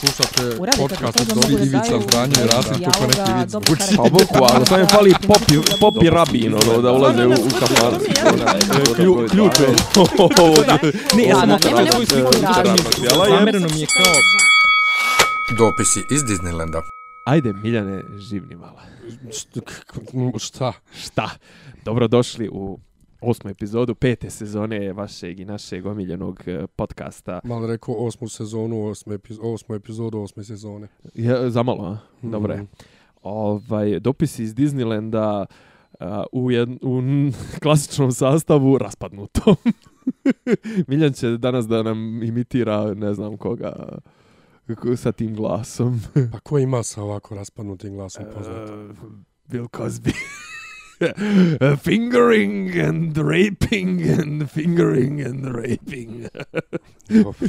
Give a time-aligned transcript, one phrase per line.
[0.00, 2.72] Slušate Uradite podcast od da Ivica Zdranje i Rasim
[3.08, 3.80] neki vic dobro zvuči.
[3.80, 3.96] karakter.
[3.96, 7.34] Pa bukvalno, samo je fali popi, popi rabin, ono, da ulaze u, u.
[8.96, 9.68] Klju, ključ je.
[11.16, 11.58] Ne, ja sam
[11.92, 12.32] svoju sliku.
[13.28, 14.12] Zamereno mi je kao...
[15.58, 16.80] Dopisi iz Disneylanda.
[17.26, 18.82] Ajde, Miljane, živni mala.
[20.38, 20.72] Šta?
[21.04, 21.30] Šta?
[21.84, 22.78] Dobrodošli u
[23.20, 27.40] osmu epizodu pete sezone vašeg i našeg omiljenog eh, podcasta.
[27.44, 30.88] Malo rekao osmu sezonu, osmu, epiz osmu epizodu, osme sezone.
[31.14, 31.98] Ja, zamalo, a?
[32.22, 32.62] Dobro je.
[32.62, 32.70] Mhm.
[33.22, 35.44] Ovaj, dopisi iz Disneylanda
[36.00, 37.02] uh, u, jed, u
[37.62, 39.56] klasičnom sastavu raspadnutom.
[40.88, 43.98] Miljan će danas da nam imitira ne znam koga
[44.96, 46.00] sa tim glasom.
[46.32, 48.70] Pa ko ima sa ovako raspadnutim glasom poznat?
[48.70, 48.96] Uh,
[49.48, 50.12] Bill Cosby.
[51.84, 56.26] Fingering and raping and fingering and raping.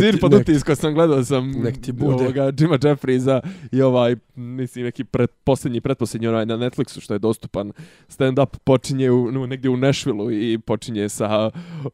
[0.00, 2.14] Zir ti- pod utiskom sam gledao sam nek ti bude.
[2.14, 3.40] ovoga Jima Jeffriesa
[3.72, 7.72] i ovaj, mislim, neki pred, posljednji, pretposljednji onaj na Netflixu što je dostupan
[8.08, 11.50] stand-up počinje u, no, negdje u Nashvilleu i počinje sa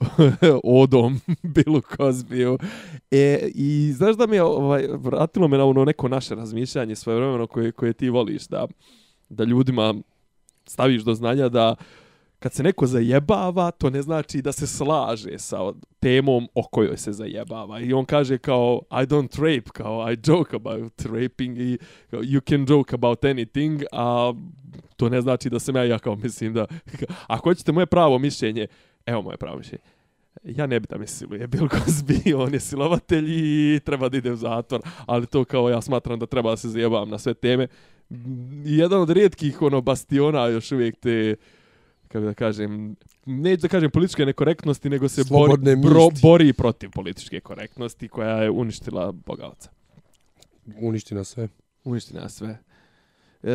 [0.64, 2.58] odom Billu Cosbyu.
[3.10, 7.46] E, I znaš da mi je, ovaj, vratilo me na ono neko naše razmišljanje svojevremeno
[7.46, 8.66] koje, koje ti voliš, da,
[9.28, 9.94] da ljudima
[10.70, 11.74] staviš do znanja da
[12.38, 15.58] kad se neko zajebava, to ne znači da se slaže sa
[16.00, 17.80] temom o kojoj se zajebava.
[17.80, 21.78] I on kaže kao, I don't rape, kao I joke about raping i
[22.10, 24.32] kao, you can joke about anything, a
[24.96, 26.66] to ne znači da sam ja, ja kao mislim da,
[27.26, 28.66] ako hoćete moje pravo mišljenje,
[29.06, 29.82] evo moje pravo mišljenje.
[30.44, 34.32] Ja ne bi da mislim, siluje Bill Cosby, on je silovatelj i treba da ide
[34.32, 37.68] u zatvor, ali to kao ja smatram da treba da se zajebavam na sve teme.
[38.64, 41.36] Jedan od rijetkih ono bastiona još uvijek te
[42.08, 46.20] kako da kažem, neću da kažem političke nekorektnosti, nego se bori, Slobodne bro, misli.
[46.28, 49.70] bori protiv političke korektnosti koja je uništila Bogalca.
[50.80, 51.48] Uništi na sve.
[51.84, 52.58] Uništi nas sve.
[53.42, 53.50] E,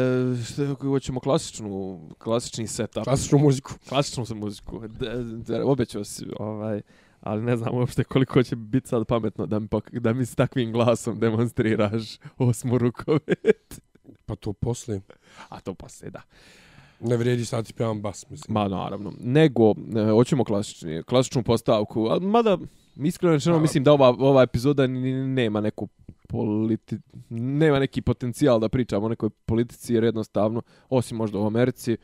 [0.46, 3.74] što hoćemo klasičnu, klasični setup, Klasičnu muziku.
[3.90, 4.88] klasičnu sam muziku.
[4.88, 6.82] D, d, obećao si, ovaj,
[7.22, 10.72] ali ne znam uopšte koliko će biti sad pametno da mi, da mi s takvim
[10.72, 13.82] glasom demonstriraš osmu rukovet.
[14.26, 15.02] Pa to poslije.
[15.50, 16.22] A to poslije, da.
[17.00, 18.54] Ne vrijedi sad ti pjevam bas, mislim.
[18.54, 19.14] Ma naravno.
[19.20, 22.08] Nego, e, hoćemo klasični, klasičnu postavku.
[22.10, 22.58] A, mada,
[22.96, 25.88] iskreno rečeno, mislim da ova, ova epizoda ni- nema neku
[26.28, 26.98] politi...
[27.30, 31.98] nema neki potencijal da pričamo o nekoj politici, jer jednostavno, osim možda u Americi,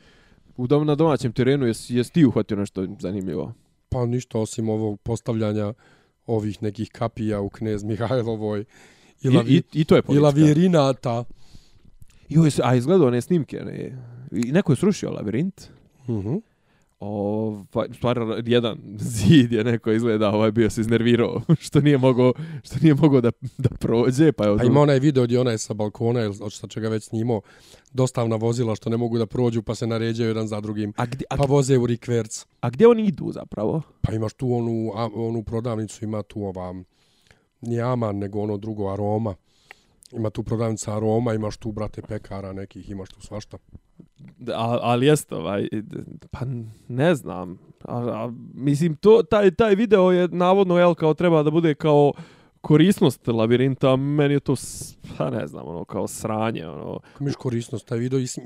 [0.56, 3.52] u dom, na domaćem terenu jesi, jesi ti uhvatio nešto zanimljivo?
[3.88, 5.74] Pa ništa osim ovog postavljanja
[6.26, 8.64] ovih nekih kapija u knez Mihajlovoj i,
[9.22, 10.24] I, lavi, i, I to je i politika.
[10.24, 11.24] lavirinata.
[12.34, 13.98] Joj, a izgledao one snimke, ne?
[14.32, 15.68] I neko je srušio lavirint.
[16.08, 16.34] Mhm.
[17.04, 22.32] Ovaj, stvar, jedan zid je neko izgleda, ovaj bio se iznervirao, što nije mogao,
[22.62, 25.74] što nije mogao da, da prođe, pa je Pa ima onaj video gdje onaj sa
[25.74, 27.40] balkona, ili od šta čega već snimao,
[27.92, 30.92] dostavna vozila što ne mogu da prođu, pa se naređaju jedan za drugim.
[30.96, 32.46] A gdje, a, Pa voze u rikverc.
[32.60, 33.82] a gdje oni idu zapravo?
[34.00, 36.74] Pa imaš tu onu, a, onu prodavnicu, ima tu ova,
[37.60, 39.34] nije Aman, nego ono drugo, Aroma.
[40.12, 43.58] Ima tu prodavnica Aroma, imaš tu, brate, pekara nekih, imaš tu svašta.
[44.54, 45.68] A, ali jeste, ovaj,
[46.30, 46.38] pa
[46.88, 47.58] ne znam.
[47.84, 52.12] A, a, mislim, to, taj, taj video je navodno, jel, kao treba da bude kao
[52.60, 54.54] korisnost lavirinta, a meni je to,
[55.18, 58.38] pa ne znam, ono, kao sranje, ono, Kako miš korisnost, taj video is,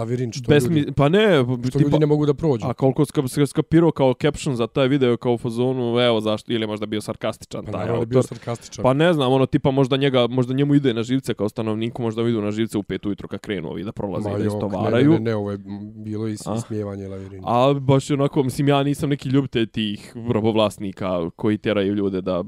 [0.00, 2.66] ismijeva lavirint što, besmi, ljudi, pa ne, što tipa, ljudi ne mogu da prođu.
[2.66, 6.52] A koliko ska, ska, skapirao kao caption za taj video kao u fazonu, evo zašto,
[6.52, 8.28] ili možda bio sarkastičan Pa taj naravno je bio autor.
[8.28, 8.82] sarkastičan.
[8.82, 12.22] Pa ne znam, ono tipa možda njega, možda njemu ide na živce kao stanovniku, možda
[12.22, 15.10] idu na živce u pet ujutro kad krenu ovi da prolaze i da istovaraju.
[15.10, 15.58] Ne, ne, ne, ovo je
[15.94, 16.54] bilo is, A?
[16.54, 17.46] ismijevanje lavirinta.
[17.48, 22.44] A baš onako, mislim, ja nisam neki ljubitelj tih robovlasnika koji tjeraju ljude da,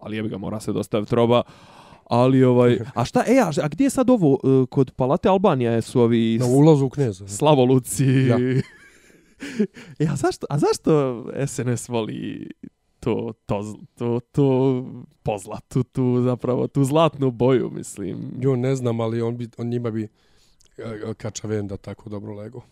[0.00, 1.42] ali jebi ga, mora se dostaviti roba.
[2.10, 5.82] Ali ovaj, a šta, e, a, a gdje je sad ovo, e, kod Palate Albanija
[5.82, 7.28] su ovi Na ulazu u kneza.
[7.28, 8.04] Slavoluci.
[8.04, 8.36] Ja.
[9.98, 12.48] e, a zašto, a zašto SNS voli
[13.00, 14.84] to, to, to, to
[15.22, 18.32] pozlatu, tu zapravo, tu zlatnu boju, mislim.
[18.40, 20.08] Jo, ne znam, ali on, bi, on njima bi
[20.78, 22.62] e, Kačavenda tako dobro lego.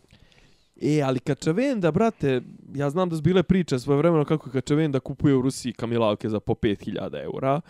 [0.82, 2.42] E, ali Kačavenda, brate,
[2.74, 6.40] ja znam da su bile priče svoje vremeno kako Kačavenda kupuje u Rusiji kamilavke za
[6.40, 7.60] po 5000 eura.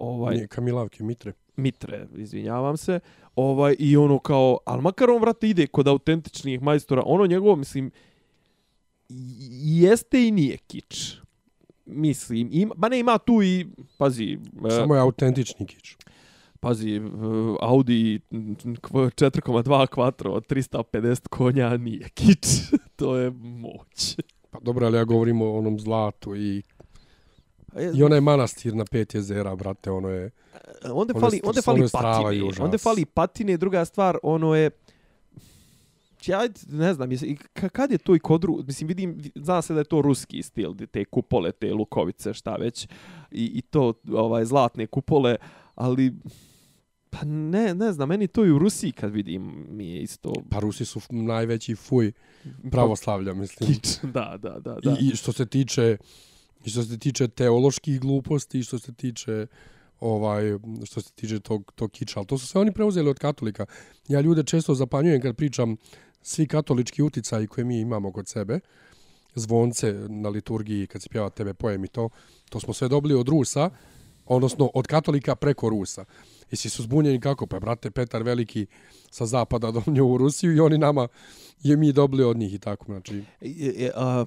[0.00, 1.32] Ovaj, Nije Kamilavke, Mitre.
[1.56, 3.00] Mitre, izvinjavam se.
[3.36, 7.90] Ovaj, I ono kao, ali makar on, vrate, ide kod autentičnih majstora, ono njegovo, mislim,
[9.62, 11.16] jeste i nije kič.
[11.86, 13.66] Mislim, ima, ba ne, ima tu i,
[13.98, 15.96] pazi, e, Samo je autentični kič.
[16.60, 17.00] pazi, e,
[17.60, 22.46] Audi 4,2 quattro od 350 konja nije kič.
[22.96, 24.16] to je moć.
[24.50, 26.62] Pa dobro, ali ja govorim o onom zlatu i
[27.76, 30.30] E, I onaj manastir na pet jezera, brate, ono je...
[30.84, 32.64] onda ono fali, je onda stvarno fali patine.
[32.64, 34.70] Onda fali patine, druga stvar, ono je
[36.26, 38.62] ja ne znam, ka- kad je to i kod Ru...
[38.66, 42.84] Mislim, vidim, zna se da je to ruski stil, te kupole, te lukovice, šta već,
[43.30, 45.36] i, i to, ovaj, zlatne kupole,
[45.74, 46.12] ali,
[47.10, 50.32] pa ne, ne znam, meni to i u Rusiji kad vidim mi je isto...
[50.50, 52.12] Pa Rusi su najveći fuj
[52.70, 53.72] pravoslavlja, mislim.
[53.72, 54.96] Kič, da, da, da, da.
[55.00, 55.96] I, I što se tiče
[56.64, 59.46] i što se tiče teoloških gluposti i što se tiče
[60.00, 63.66] ovaj što se tiče tog tog kiča, ali to su sve oni preuzeli od katolika.
[64.08, 65.76] Ja ljude često zapanjujem kad pričam
[66.22, 68.60] svi katolički uticaji koje mi imamo kod sebe,
[69.34, 72.08] zvonce na liturgiji kad se pjeva tebe pojem i to,
[72.48, 73.70] to smo sve dobili od Rusa,
[74.26, 76.04] odnosno od katolika preko Rusa.
[76.50, 77.46] I svi su zbunjeni kako?
[77.46, 78.66] Pa brate Petar Veliki
[79.10, 81.08] sa zapada donio u Rusiju i oni nama
[81.62, 82.84] je mi dobili od njih i tako.
[82.84, 84.24] Znači, I, i, a,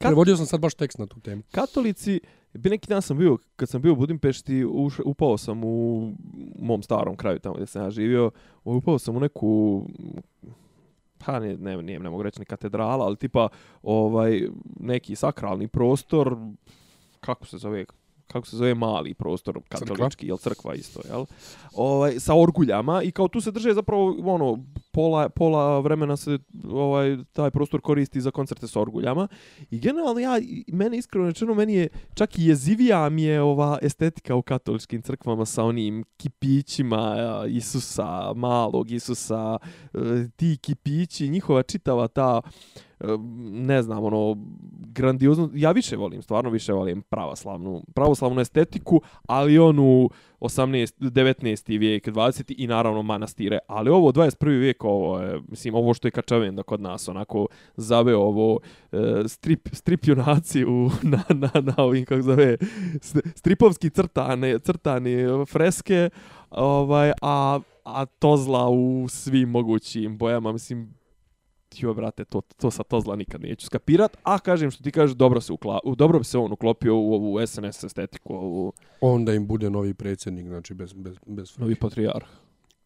[0.00, 1.42] Kat- Prevodio sam sad baš tekst na tu temu.
[1.50, 2.20] katolici,
[2.52, 6.12] bi neki dan sam bio, kad sam bio u Budimpešti, uš, upao sam u
[6.58, 8.30] mom starom kraju tamo gdje sam ja živio,
[8.64, 9.84] upao sam u neku
[11.26, 13.48] pa ne, ne, ne, ne mogu reći ni katedrala, ali tipa
[13.82, 14.42] ovaj
[14.80, 16.36] neki sakralni prostor,
[17.20, 17.84] kako se zove,
[18.26, 21.24] kako se zove mali prostor katolički, jel crkva isto, jel?
[21.74, 24.58] Ovaj sa orguljama i kao tu se drže zapravo ono
[24.92, 26.38] pola pola vremena se
[26.70, 29.28] ovaj taj prostor koristi za koncerte s orguljama
[29.70, 30.38] i generalno ja
[30.72, 35.46] mene iskreno rečeno meni je čak i jezivija mi je ova estetika u katoličkim crkvama
[35.46, 37.16] sa onim kipićima
[37.48, 39.58] Isusa, malog Isusa,
[39.94, 39.98] e,
[40.36, 42.40] ti kipići, njihova čitava ta
[43.00, 43.06] e,
[43.50, 44.36] ne znam, ono,
[44.70, 50.10] grandiozno, ja više volim, stvarno više volim pravoslavnu, pravoslavnu estetiku, ali onu
[50.40, 51.78] 18, 19.
[51.78, 52.54] vijek, 20.
[52.58, 54.58] i naravno manastire, ali ovo 21.
[54.58, 57.46] vijek, ovo je, mislim, ovo što je Kačavenda kod nas, onako,
[57.76, 58.58] zaveo ovo
[58.92, 58.96] e,
[59.28, 62.56] strip, strip junaci u, na, na, na ovim, kako zove,
[62.94, 65.16] st- stripovski crtane, crtane
[65.46, 66.10] freske,
[66.50, 70.94] ovaj, a, a tozla u svim mogućim bojama, mislim,
[71.76, 75.40] jo, brate, to, to sa Tozla nikad neću skapirat, a kažem što ti kažeš, dobro,
[75.40, 79.46] se ukla, u- dobro bi se on uklopio u ovu SNS estetiku, ovu Onda im
[79.46, 82.26] bude novi predsjednik, znači bez, bez, bez novi patrijarh.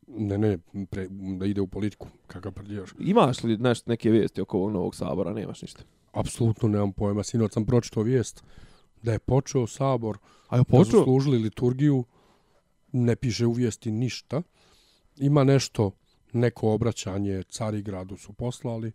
[0.07, 0.59] Ne, ne,
[0.91, 2.91] pre, da ide u politiku, kakav prdijaš.
[2.99, 5.33] Imaš li nešto, neke vijesti oko ovog novog sabora?
[5.33, 5.83] Nemaš ništa.
[6.13, 7.23] Apsolutno nemam pojma.
[7.23, 8.45] Sinoć sam pročitao vijest
[9.03, 10.19] da je počeo sabor,
[10.49, 12.05] A je da su služili liturgiju,
[12.93, 14.43] ne piše u vijesti ništa.
[15.17, 15.91] Ima nešto,
[16.33, 18.93] neko obraćanje Carigradu su poslali,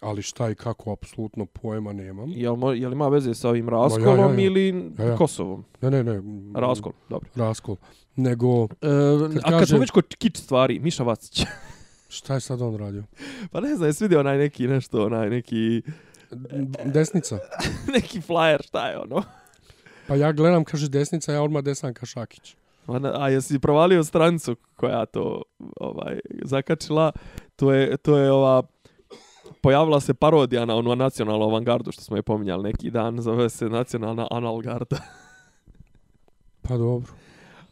[0.00, 2.28] ali šta i kako, apsolutno pojma nemam.
[2.28, 4.46] Jel, mo, jel ima veze sa ovim raskolom ja, ja.
[4.46, 5.16] ili Ja, ja.
[5.16, 5.64] Kosovom?
[5.80, 6.22] Ne, ne, ne.
[6.54, 7.28] Raskol, dobro.
[7.36, 7.76] Raskol.
[8.16, 8.66] Nego, E,
[9.36, 11.46] a kad kaže- smo već kod kič stvari, Miša Vacić.
[12.08, 13.02] šta je sad on radio?
[13.50, 15.82] pa ne znam, jesi vidio onaj neki nešto, onaj neki,
[16.84, 17.38] Desnica.
[17.94, 19.22] neki flyer, šta je ono?
[20.06, 22.56] Pa ja gledam, kaže desnica, ja odmah Desanka Šakić.
[22.86, 25.42] A, a jesi provalio stranicu koja to
[25.76, 27.12] ovaj zakačila?
[27.56, 28.62] To je, to je ova
[29.60, 33.68] pojavila se parodija na onu nacionalnu avangardu što smo je pominjali neki dan, zove se
[33.68, 34.96] nacionalna analgarda.
[36.68, 37.12] Pa dobro.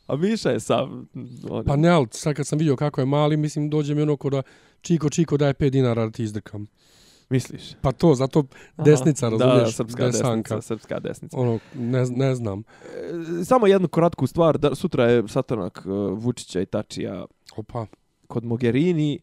[0.07, 1.09] A Miša je sam...
[1.51, 4.17] On, Pa ne, ali sad kad sam vidio kako je mali, mislim, dođe mi ono
[4.17, 4.43] ko da
[4.81, 6.67] Čiko, Čiko, daj 5 dinara da ti izdrkam.
[7.31, 7.63] Misliš?
[7.81, 8.45] Pa to, zato
[8.77, 10.55] desnica, Aha, razumiješ, Da, srpska desanka.
[10.55, 11.37] desnica, srpska desnica.
[11.41, 12.63] Ono, ne, ne znam.
[13.41, 17.25] E, Samo jednu kratku stvar, da, sutra je satanak e, Vučića i Tačija
[17.57, 17.87] Opa,
[18.27, 19.21] kod Mogherini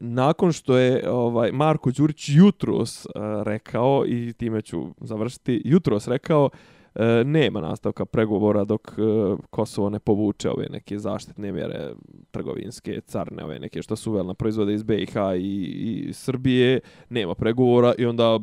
[0.00, 3.12] nakon što je ovaj Marko Đurić jutros uh,
[3.42, 9.98] rekao i time ću završiti jutros rekao uh, nema nastavka pregovora dok uh, Kosovo ne
[9.98, 11.92] povuče ove neke zaštitne mjere
[12.30, 17.34] trgovinske carne ove neke što su uveli na proizvode iz BiH i, i Srbije nema
[17.34, 18.38] pregovora i onda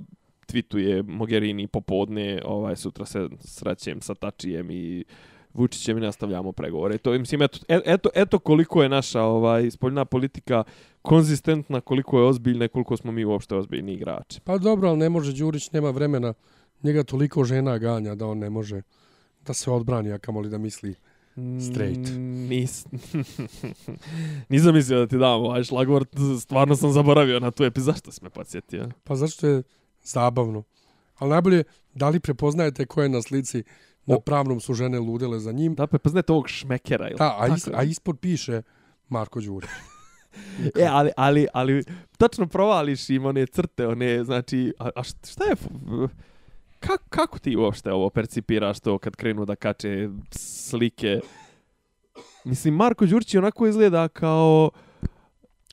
[0.45, 5.03] tvituje Mogherini popodne ovaj sutra se srećem sa Tačijem i
[5.53, 6.97] Vučićem i nastavljamo pregovore.
[6.97, 10.63] To mislim, eto, eto, eto koliko je naša ovaj, spoljna politika
[11.05, 14.39] konzistentna, koliko je ozbiljna i koliko smo mi uopšte ozbiljni igrači.
[14.43, 16.33] pa dobro, ali ne može Đurić, nema vremena.
[16.83, 18.81] Njega toliko žena ganja da on ne može
[19.45, 20.95] da se odbrani, a kamoli da misli.
[21.71, 22.09] Straight.
[22.11, 22.85] Mm, Nis...
[24.49, 26.09] Nisam mislio da ti dam ovaj šlagvort,
[26.41, 27.91] stvarno sam zaboravio na tu epizodu.
[27.91, 28.89] Zašto si me podsjetio?
[29.03, 29.63] Pa zašto je
[30.03, 30.63] zabavno?
[31.17, 33.63] Ali najbolje, da li prepoznajete ko je na slici
[34.05, 34.19] na O.
[34.19, 35.75] pravnom su žene ludele za njim?
[35.75, 37.07] Da, prepoznajete ovog šmekera.
[37.07, 37.17] Ili?
[37.17, 38.61] Da, a, is, a ispod piše
[39.09, 39.69] Marko Đurić.
[40.75, 41.83] E, ali, ali, ali,
[42.17, 46.09] tačno provališ im one crte, one, znači, a, a št- šta je, f-
[46.79, 51.19] kako, kako ti uopšte ovo percipiraš to kad krenu da kače slike?
[52.43, 54.69] Mislim, Marko Đurić onako izgleda kao,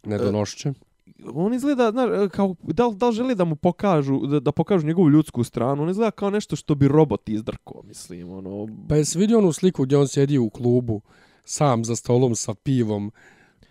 [0.04, 0.72] Nedonošće.
[1.34, 4.86] on izgleda, znaš, kao, da, li- da li želi da mu pokažu, da, da pokažu
[4.86, 9.18] njegovu ljudsku stranu, on izgleda kao nešto što bi robot izdrko, mislim, ono, Pa jesi
[9.18, 11.00] vidio onu sliku gdje on sjedi u klubu,
[11.44, 13.12] sam za stolom sa pivom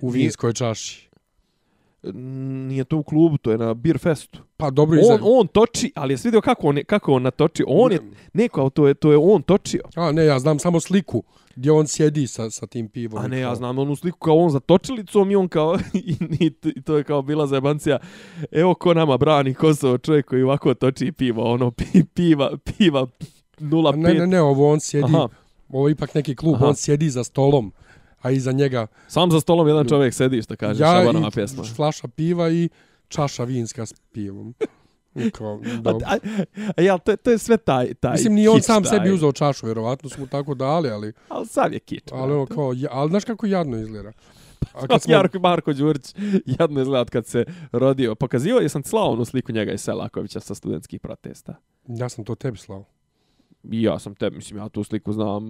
[0.02, 1.12] u vinskoj čaši?
[2.68, 4.40] nije to u klubu, to je na Beer Festu.
[4.58, 5.20] Pa dobro On, iza...
[5.24, 7.64] on toči, ali jesi vidio kako on, je- kako on natoči?
[7.68, 8.00] On je,
[8.34, 9.82] neko, to je, to je on točio.
[9.96, 11.24] A ne, ja znam samo sliku
[11.56, 13.24] gdje on sjedi sa, sa tim pivom.
[13.24, 16.52] A ne, ja znam onu sliku kao on za točilicom i on kao, i, i,
[16.76, 18.00] i to je kao bila zajebancija,
[18.52, 23.08] evo ko nama brani Kosovo, čovjek koji ovako toči pivo, ono, pi, piva, piva,
[23.60, 23.96] 0,5.
[23.98, 25.28] Ne, ne, ne, ovo on sjedi, Aha,
[25.70, 26.68] ovo je ipak neki klub, Aha.
[26.68, 27.72] on sjedi za stolom,
[28.22, 31.64] a iza njega sam za stolom jedan čovjek sedi, što kaže, ja Šabanova i pjesma.
[31.66, 32.70] flaša piva i
[33.08, 34.54] čaša vinska s pivom.
[35.16, 36.18] I Kao, A, a,
[36.78, 38.90] a, jel, to, to je sve taj, taj Mislim, nije on sam taj.
[38.92, 42.04] sebi uzeo čašu, vjerovatno su mu tako dali, ali, Ali sam je kič.
[42.12, 44.12] ali, ono kao, ja- ali znaš kako jadno izgleda.
[44.74, 46.16] A Kad smo, Jarko Marko Đurić
[46.48, 48.16] jadno izgleda kad se rodio.
[48.16, 51.56] Pokazivao je sam slao onu sliku njega iz Selakovića sa studentskih protesta.
[51.88, 52.86] ja sam to tebi slao.
[53.64, 55.42] I ja sam te, mislim, ja tu sliku znam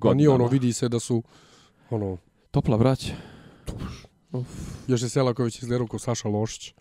[0.00, 0.46] Pa nije ono, godinama.
[0.46, 1.22] vidi se da su,
[1.90, 2.18] ono,
[2.50, 3.12] Topla braća.
[4.88, 6.74] još je Selaković izgledao kao Saša Lošić.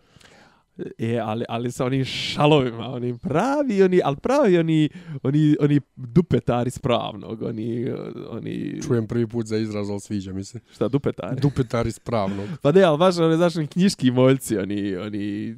[0.97, 4.89] E, ali, ali sa onim šalovima, oni pravi, oni, ali pravi oni,
[5.23, 7.91] oni, oni dupetari spravnog, oni,
[8.29, 10.59] oni, Čujem prvi put za izraz, ali sviđa mi se.
[10.71, 11.41] šta dupetari?
[11.41, 12.47] Dupetar iz pravnog.
[12.61, 15.55] Pa ne, ali baš oni, znaš, oni knjiški moljci, oni, oni,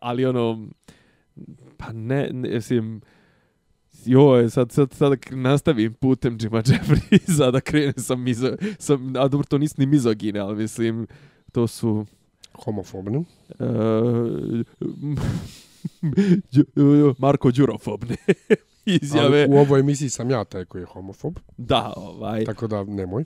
[0.00, 0.68] ali ono,
[1.76, 3.00] pa ne, ne, mislim,
[4.06, 9.46] joj, sad, sad, sad nastavim putem Jima Jeffriesa da krenem sa mizo, sa, a dobro,
[9.46, 11.06] to nisu ni mizogine, ali mislim,
[11.52, 12.06] to su,
[12.54, 13.16] Homofobni.
[13.16, 13.26] uh,
[17.18, 18.16] Marko Đurofobne
[18.86, 19.42] izjave.
[19.42, 23.24] Ali u ovoj emisiji sam ja taj koji je homofob, Da, ovaj, tako da nemoj.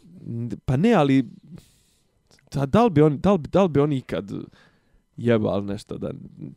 [0.64, 1.24] Pa ne, ali
[2.52, 4.32] da, da, li bi oni, da, li, da li bi oni ikad
[5.16, 6.10] jebali nešto da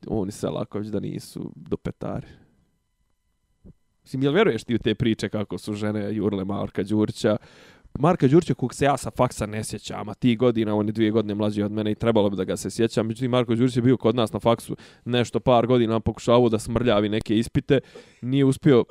[0.08, 2.28] oni Selaković da nisu do petari?
[4.04, 7.38] Mislim, jel veruješ ti u te priče kako su žene jurle Marka Đurića?
[8.00, 11.12] Marka Đurića kog se ja sa faksa ne sjećam, a ti godina, on je dvije
[11.12, 13.08] godine mlađi od mene i trebalo bi da ga se sjećam.
[13.08, 17.10] Međutim, Marko Đurić je bio kod nas na faksu nešto par godina pokušavao da smrljavi
[17.10, 17.80] neke ispite.
[18.22, 18.84] Nije uspio,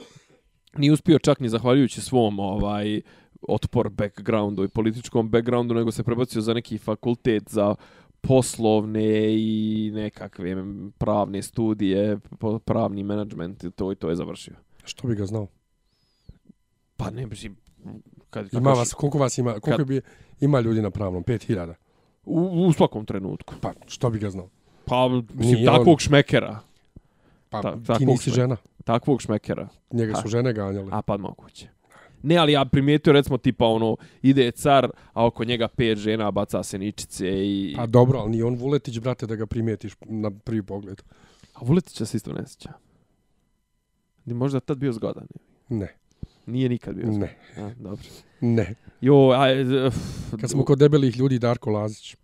[0.76, 3.00] nije uspio čak ni zahvaljujući svom ovaj
[3.49, 7.75] otpor backgroundu i političkom backgroundu, nego se prebacio za neki fakultet za
[8.21, 10.57] poslovne i nekakve
[10.99, 14.69] pravne studije, po- pravni menadžment to i to je završio.
[14.90, 15.47] Što bi ga znao?
[16.97, 17.56] Pa ne, mislim,
[18.30, 20.00] kad, Ima kako- vas, koliko vas ima, koliko kad- bi
[20.40, 21.23] ima ljudi na pravnom?
[21.25, 21.75] 5000.
[22.25, 23.54] u, u svakom trenutku.
[23.61, 24.49] Pa što bi ga znao?
[24.85, 26.61] Pa, mislim, Nije on- takvog šmekera.
[27.50, 28.56] Pa Ta- ti takvog nisi sme- žena.
[28.85, 29.68] Takvog šmekera.
[29.90, 30.28] Njega su Ha.
[30.28, 30.88] žene ganjale.
[30.92, 31.68] A pa moguće.
[32.23, 36.62] Ne, ali ja primijetio recimo tipa ono, ide car, a oko njega pet žena baca
[36.62, 37.75] se ničice i...
[37.76, 41.02] Pa dobro, ali nije on Vuletić, brate, da ga primijetiš na prvi pogled.
[41.54, 42.73] A Vuletića se isto ne sjeća.
[44.30, 45.26] Ni možda tad bio zgodan.
[45.68, 45.94] Ne,
[46.46, 47.28] Nije nikad bio zgodan.
[47.56, 48.04] ne, A, dobro.
[48.40, 48.75] ne.
[49.00, 49.94] Jo, aj, uf,
[50.40, 52.16] Kad smo kod debelih ljudi, Darko Lazić.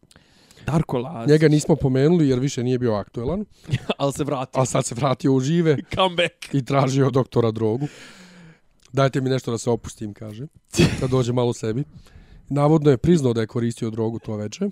[0.66, 1.30] Darko Lazić.
[1.30, 3.44] Njega nismo pomenuli jer više nije bio aktuelan,
[3.98, 4.62] ali se vratio.
[4.62, 6.54] a sad se vratio u žive Comeback.
[6.54, 7.86] i tražio doktora drogu.
[8.92, 10.46] Dajte mi nešto da se opustim, kaže.
[11.00, 11.84] Da dođe malo sebi.
[12.48, 14.70] Navodno je priznao da je koristio drogu to veče.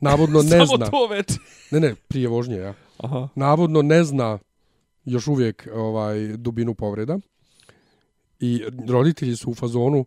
[0.00, 0.86] Navodno ne Samo zna.
[0.86, 1.26] to već.
[1.70, 2.74] Ne, ne, prije vožnje, ja.
[2.98, 3.28] Aha.
[3.34, 4.38] Navodno ne zna
[5.06, 7.18] još uvijek ovaj dubinu povreda.
[8.40, 10.04] I roditelji su u fazonu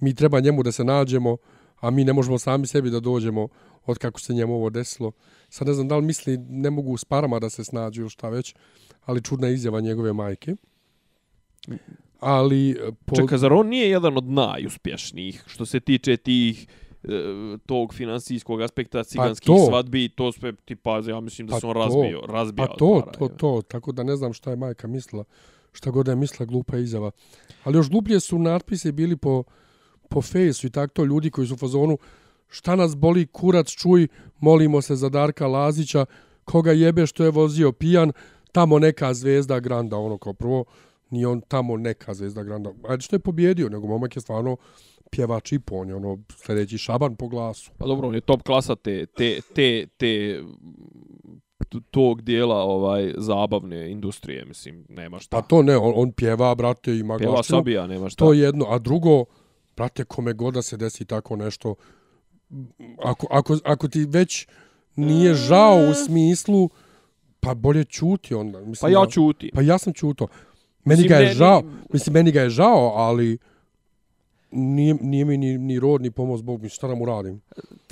[0.00, 1.36] mi treba njemu da se nađemo,
[1.80, 3.48] a mi ne možemo sami sebi da dođemo
[3.86, 5.12] od kako se njemu ovo desilo.
[5.48, 8.28] Sad ne znam da li misli ne mogu s parama da se snađu ili šta
[8.28, 8.54] već,
[9.04, 10.56] ali čudna izjava njegove majke.
[12.20, 16.66] Ali eh, po, Čekaj, zar on nije jedan od najuspješnijih što se tiče tih
[17.66, 19.66] tog finansijskog aspekta ciganskih to.
[19.68, 23.18] svadbi, to sve tipa, ja mislim da Pa se on razbio, razbio Pa to, para,
[23.18, 23.36] to, je.
[23.36, 25.24] to, tako da ne znam šta je majka mislila.
[25.72, 27.10] Šta god je mislila, glupa izjava.
[27.64, 29.42] Ali još gluplje su natpise bili po,
[30.08, 31.98] po fejsu i tako to ljudi koji su u fazonu
[32.52, 34.08] šta nas boli kurac, čuj,
[34.40, 36.06] molimo se za Darka Lazića,
[36.44, 38.12] koga jebe što je vozio pijan,
[38.52, 40.64] tamo neka zvezda Granda, ono kao prvo,
[41.10, 42.70] ni on tamo neka zvezda Granda.
[42.88, 44.56] Ajde što je pobjedio, nego momak je stvarno
[45.12, 47.70] pjevač i po, on je ono sljedeći šaban po glasu.
[47.78, 50.42] Pa dobro, on je top klasa te, te, te, te
[51.90, 55.36] tog dijela ovaj zabavne industrije, mislim, nema šta.
[55.36, 57.58] Pa to ne, on, on pjeva, brate, ima Pjeva glasinu.
[57.58, 58.24] Sabija, nema šta.
[58.24, 59.24] To je jedno, a drugo,
[59.76, 61.74] brate, kome god da se desi tako nešto,
[63.02, 64.46] ako, ako, ako ti već
[64.96, 66.70] nije žao u smislu,
[67.40, 68.60] pa bolje čuti onda.
[68.60, 69.50] Mislim, Pa ja ćutim.
[69.54, 70.26] Pa ja sam čuto.
[70.84, 73.38] Meni Mislim, ga je ne, žao, mislim, meni ga je žao, ali
[74.52, 77.40] nije, nije mi ni, ni rod, ni pomoć Bog, mislim, šta da mu radim.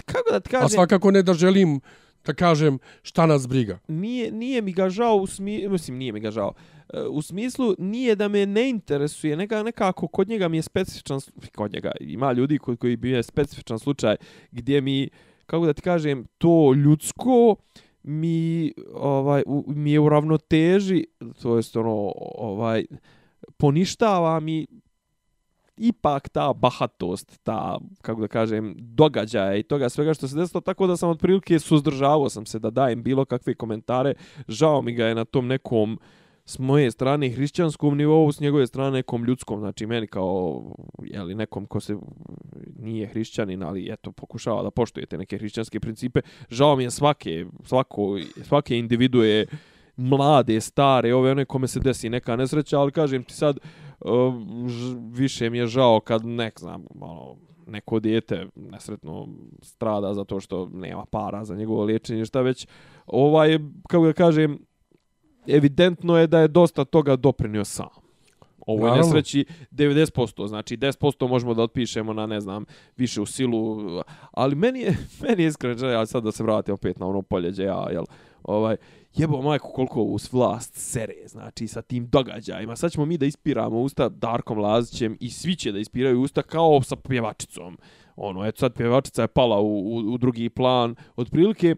[0.04, 0.68] Kako da ti A kažem?
[0.68, 1.80] svakako ne da želim
[2.26, 3.78] da kažem šta nas briga.
[3.88, 6.52] Nije, nije mi ga žao u smislu, mislim, nije mi ga žao.
[6.94, 11.20] E, u smislu nije da me ne interesuje, neka, nekako kod njega mi je specifičan,
[11.56, 14.16] kod njega ima ljudi kod koji bi je specifičan slučaj
[14.50, 15.08] gdje mi,
[15.46, 17.56] kako da ti kažem, to ljudsko
[18.02, 21.04] mi, ovaj, u, mi je u ravnoteži,
[21.42, 22.84] to jest ono, ovaj,
[23.56, 24.66] poništava mi
[25.80, 30.86] ipak ta bahatost, ta, kako da kažem, događaja i toga svega što se desilo, tako
[30.86, 34.14] da sam otprilike suzdržavao sam se da dajem bilo kakve komentare.
[34.48, 35.98] Žao mi ga je na tom nekom
[36.44, 40.64] s moje strane hrišćanskom nivou, s njegove strane nekom ljudskom, znači meni kao
[41.02, 41.96] jeli, nekom ko se
[42.78, 46.20] nije hrišćanin, ali eto, pokušava da poštujete neke hrišćanske principe.
[46.50, 49.46] Žao mi je svake, svako, svake individue
[49.96, 53.89] mlade, stare, ove one kome se desi neka nesreća, ali kažem ti sad, uh,
[55.12, 59.28] više mi je žao kad, nek znam, malo, neko dijete nesretno
[59.62, 62.66] strada zato što nema para za njegovo liječenje, šta već,
[63.06, 64.58] ovaj, kako da kažem,
[65.46, 67.88] evidentno je da je dosta toga doprinio sam.
[68.66, 72.64] Ovo je nesreći 90%, znači 10% možemo da otpišemo na, ne znam,
[72.96, 73.78] više u silu,
[74.30, 74.96] ali meni je,
[75.28, 78.04] meni je iskreno, ja sad da se vratim opet na ono poljeđe, ja, jel,
[78.42, 78.76] ovaj,
[79.14, 82.76] jebo majko koliko us vlast sere, znači sa tim događajima.
[82.76, 86.82] Sad ćemo mi da ispiramo usta Darkom Lazićem i svi će da ispiraju usta kao
[86.82, 87.78] sa pjevačicom.
[88.16, 90.94] Ono, eto sad pjevačica je pala u, u, u drugi plan.
[91.16, 91.74] Otprilike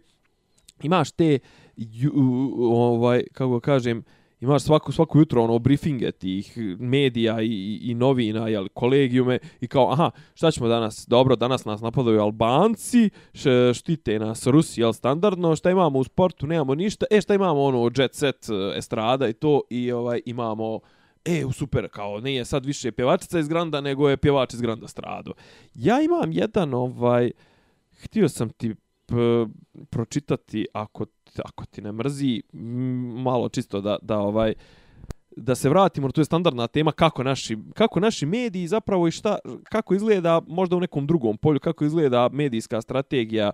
[0.82, 1.38] imaš te,
[1.76, 2.12] ju,
[2.60, 4.04] ovaj, kako kažem,
[4.42, 9.92] imaš svako, svako jutro ono briefinge tih medija i, i novina, jel, kolegijume i kao,
[9.92, 11.06] aha, šta ćemo danas?
[11.08, 16.46] Dobro, danas nas napadaju Albanci, š, štite nas Rusi, jel, standardno, šta imamo u sportu,
[16.46, 20.80] nemamo ništa, e, šta imamo ono jet set e, estrada i to, i ovaj imamo
[21.24, 25.32] E, super, kao, nije sad više pjevačica iz Granda, nego je pjevač iz Granda strado.
[25.74, 27.30] Ja imam jedan, ovaj,
[28.02, 28.74] htio sam ti
[29.12, 29.46] E,
[29.90, 31.06] pročitati, ako
[31.44, 32.42] ako ti ne mrzi
[33.24, 34.54] malo čisto da da ovaj
[35.36, 39.38] da se vratimo to je standardna tema kako naši kako naši mediji zapravo i šta
[39.64, 43.50] kako izgleda možda u nekom drugom polju kako izgleda medijska strategija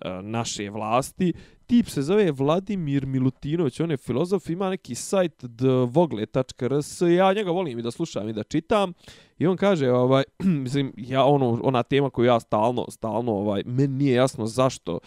[0.00, 1.32] e, naše vlasti.
[1.66, 7.78] Tip se zove Vladimir Milutinović, on je filozof, ima neki sajt dvogle.rs, ja njega volim
[7.78, 8.92] i da slušam i da čitam.
[9.38, 10.24] I on kaže, ovaj,
[10.64, 14.98] mislim, ja, ono, ona tema koju ja stalno, stalno, ovaj, meni nije jasno zašto,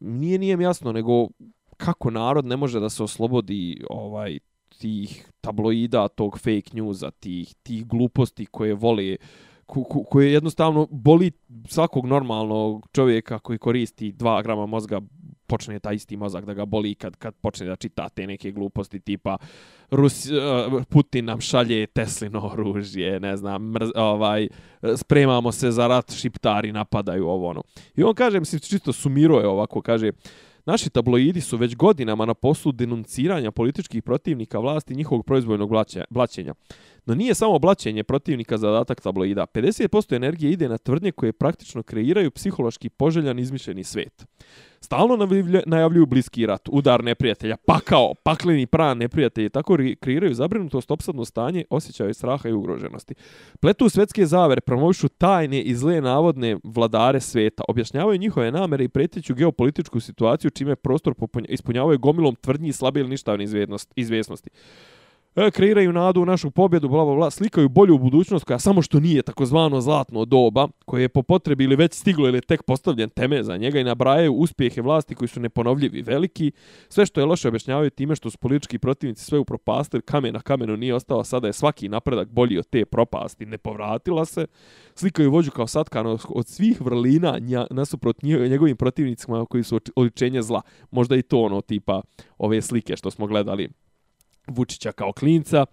[0.00, 1.28] nije nije mi jasno, nego
[1.76, 4.38] kako narod ne može da se oslobodi ovaj
[4.78, 9.16] tih tabloida, tog fake newsa, tih, tih gluposti koje vole,
[9.66, 11.30] ko, koje jednostavno boli
[11.68, 15.00] svakog normalnog čovjeka koji koristi 2 grama mozga,
[15.50, 19.00] počne taj isti mozak da ga boli kad, kad počne da čita te neke gluposti
[19.00, 19.36] tipa
[19.90, 20.30] Rus, eh,
[20.88, 24.48] Putin nam šalje Teslino oružje, ne znam, mrz, ovaj,
[24.96, 27.62] spremamo se za rat, šiptari napadaju ovo ono.
[27.96, 30.12] I on kaže, mislim, čisto sumiro je ovako, kaže,
[30.66, 35.70] Naši tabloidi su već godinama na poslu denunciranja političkih protivnika vlasti njihovog proizvojnog
[36.10, 36.54] blaćenja.
[37.10, 39.46] No nije samo oblačenje protivnika zadatak tabloida.
[39.54, 44.26] 50% energije ide na tvrdnje koje praktično kreiraju psihološki poželjan izmišljeni svet.
[44.80, 45.28] Stalno
[45.66, 52.14] najavljuju bliski rat, udar neprijatelja, pakao, pakleni pran neprijatelji, tako kreiraju zabrinutost, opsadno stanje, osjećaju
[52.14, 53.14] straha i ugroženosti.
[53.60, 59.34] Pletu svetske zavere, promovišu tajne i zle navodne vladare sveta, objašnjavaju njihove namere i pretjeću
[59.34, 61.14] geopolitičku situaciju, čime prostor
[61.48, 63.44] ispunjavaju gomilom tvrdnji i slabe ili ništavne
[63.96, 64.50] izvjesnosti
[65.40, 69.00] e, kreiraju nadu u našu pobjedu, bla, bla, bla, slikaju bolju budućnost koja samo što
[69.00, 73.42] nije takozvano zlatno doba, koje je po potrebi ili već stiglo ili tek postavljen teme
[73.42, 76.52] za njega i nabrajaju uspjehe vlasti koji su neponovljivi veliki.
[76.88, 80.76] Sve što je loše objašnjavaju time što su politički protivnici sve upropastili, kamen na kamenu
[80.76, 84.46] nije ostao, sada je svaki napredak bolji od te propasti, ne povratila se.
[84.94, 90.62] Slikaju vođu kao satkano od svih vrlina nja, nasuprot njegovim protivnicima koji su oličenje zla.
[90.90, 92.02] Možda i to ono tipa
[92.38, 93.68] ove slike što smo gledali
[94.46, 95.66] Vučića kao klinca.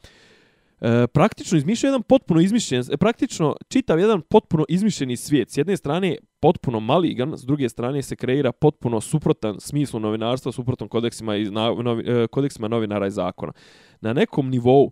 [0.81, 5.51] E, praktično izmišlja jedan potpuno izmišljen, e, praktično čitav jedan potpuno izmišljeni svijet.
[5.51, 10.87] S jedne strane potpuno maligan, s druge strane se kreira potpuno suprotan smislu novinarstva, suprotan
[10.87, 13.53] kodeksima, i, na, novi, e, kodeksima novinara i zakona.
[14.01, 14.91] Na nekom nivou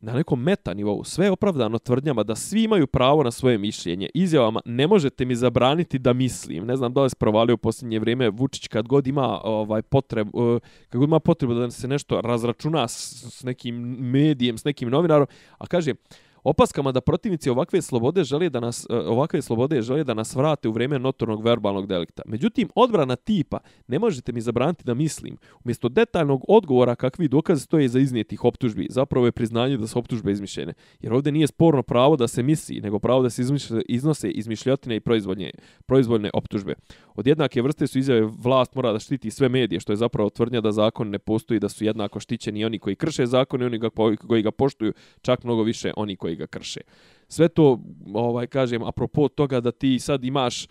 [0.00, 4.08] na nekom meta nivou sve opravdano tvrdnjama da svi imaju pravo na svoje mišljenje.
[4.14, 6.66] Izjavama ne možete mi zabraniti da mislim.
[6.66, 10.28] Ne znam da li se provalio u posljednje vrijeme Vučić kad god ima ovaj potreb
[10.28, 14.90] eh, kad god ima potrebu da se nešto razračuna s, s nekim medijem, s nekim
[14.90, 15.26] novinarom,
[15.58, 15.94] a kaže
[16.44, 20.68] opaskama da protivnici ovakve slobode žele da nas, e, ovakve slobode žele da nas vrate
[20.68, 22.22] u vrijeme notornog verbalnog delikta.
[22.26, 27.88] Međutim, odbrana tipa, ne možete mi zabraniti da mislim, umjesto detaljnog odgovora kakvi dokazi stoje
[27.88, 30.72] za iznijetih optužbi, zapravo je priznanje da su optužbe izmišljene.
[31.00, 33.42] Jer ovdje nije sporno pravo da se misli, nego pravo da se
[33.88, 35.50] iznose izmišljotine i proizvodnje,
[35.86, 36.74] proizvoljne optužbe.
[37.14, 40.60] Od jednake vrste su izjave vlast mora da štiti sve medije, što je zapravo tvrdnja
[40.60, 43.80] da zakon ne postoji, da su jednako štićeni oni koji krše zakon i oni
[44.28, 46.80] koji ga poštuju, čak mnogo više oni koji ga krše.
[47.28, 47.80] Sve to,
[48.14, 50.68] ovaj kažem, apropo toga da ti sad imaš e,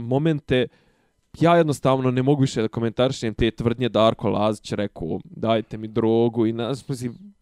[0.00, 0.66] momente,
[1.40, 6.46] ja jednostavno ne mogu više da komentarišem te tvrdnje Darko Lazić rekao, dajte mi drogu
[6.46, 7.34] i nas, mislim,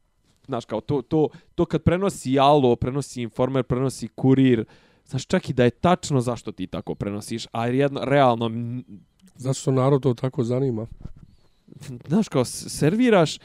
[0.47, 4.65] znaš, kao to, to, to kad prenosi Jalo, prenosi Informer, prenosi Kurir,
[5.07, 8.51] znaš, čak i da je tačno zašto ti tako prenosiš, a jedno, realno...
[9.37, 10.87] Zašto narod to tako zanima?
[12.09, 13.39] Znaš, kao serviraš,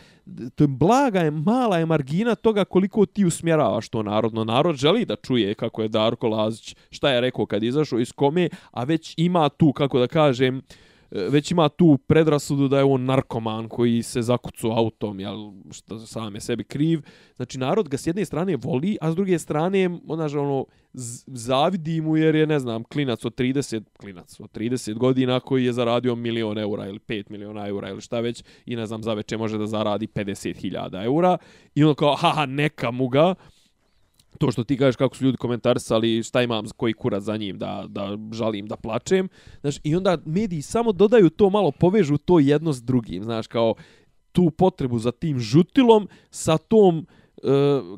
[0.55, 4.43] to je blaga je, mala je margina toga koliko ti usmjeravaš to narodno.
[4.43, 8.49] Narod želi da čuje kako je Darko Lazić, šta je rekao kad izašao iz kome,
[8.71, 10.63] a već ima tu, kako da kažem, uh,
[11.11, 15.99] E, već ima tu predrasudu da je on narkoman koji se zakucu autom, jel, što
[15.99, 17.01] sam je sebi kriv.
[17.35, 20.65] Znači, narod ga s jedne strane voli, a s druge strane, ona že ono,
[21.27, 25.73] zavidi mu jer je, ne znam, klinac od 30, klinac od 30 godina koji je
[25.73, 29.37] zaradio milion eura ili 5 miliona eura ili šta već i ne znam, za veče
[29.37, 31.37] može da zaradi 50.000 eura
[31.75, 33.35] i on kao, haha, neka mu ga,
[34.39, 37.85] to što ti kažeš kako su ljudi komentarisali šta imam koji kurac za njim da,
[37.87, 39.29] da žalim da plačem
[39.61, 43.75] znaš, i onda mediji samo dodaju to malo povežu to jedno s drugim znaš kao
[44.31, 47.05] tu potrebu za tim žutilom sa tom
[47.37, 47.49] e,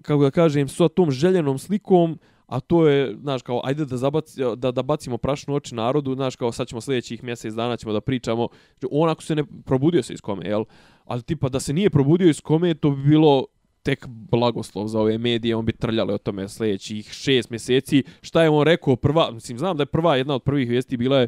[0.02, 4.42] kako da kažem sa tom željenom slikom a to je znaš kao ajde da zabaci,
[4.56, 8.02] da da bacimo prašnu oči narodu znaš kao sad ćemo sljedećih mjesec dana ćemo da
[8.02, 8.48] pričamo
[8.92, 10.64] on ako se ne probudio se iz kome jel?
[11.06, 13.46] Ali tipa da se nije probudio iz kome to bi bilo
[13.84, 18.04] tek blagoslov za ove medije, on bi trljali o tome sljedećih šest mjeseci.
[18.22, 21.20] Šta je on rekao prva, mislim, znam da je prva, jedna od prvih vijesti bila
[21.20, 21.28] je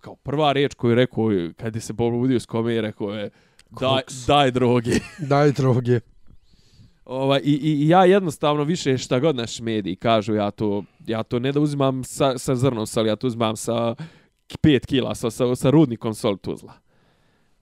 [0.00, 3.30] kao prva reč koju je rekao kad je se probudio s kome je rekao je
[3.80, 4.92] daj, daj droge.
[5.30, 6.00] daj droge.
[7.04, 11.38] Ova, i, i, ja jednostavno više šta god naš mediji kažu, ja to, ja to
[11.38, 13.94] ne da uzimam sa, sa zrnom soli, ja to uzimam sa
[14.62, 16.72] 5 kila, sa, sa, sa rudnikom sol tuzla.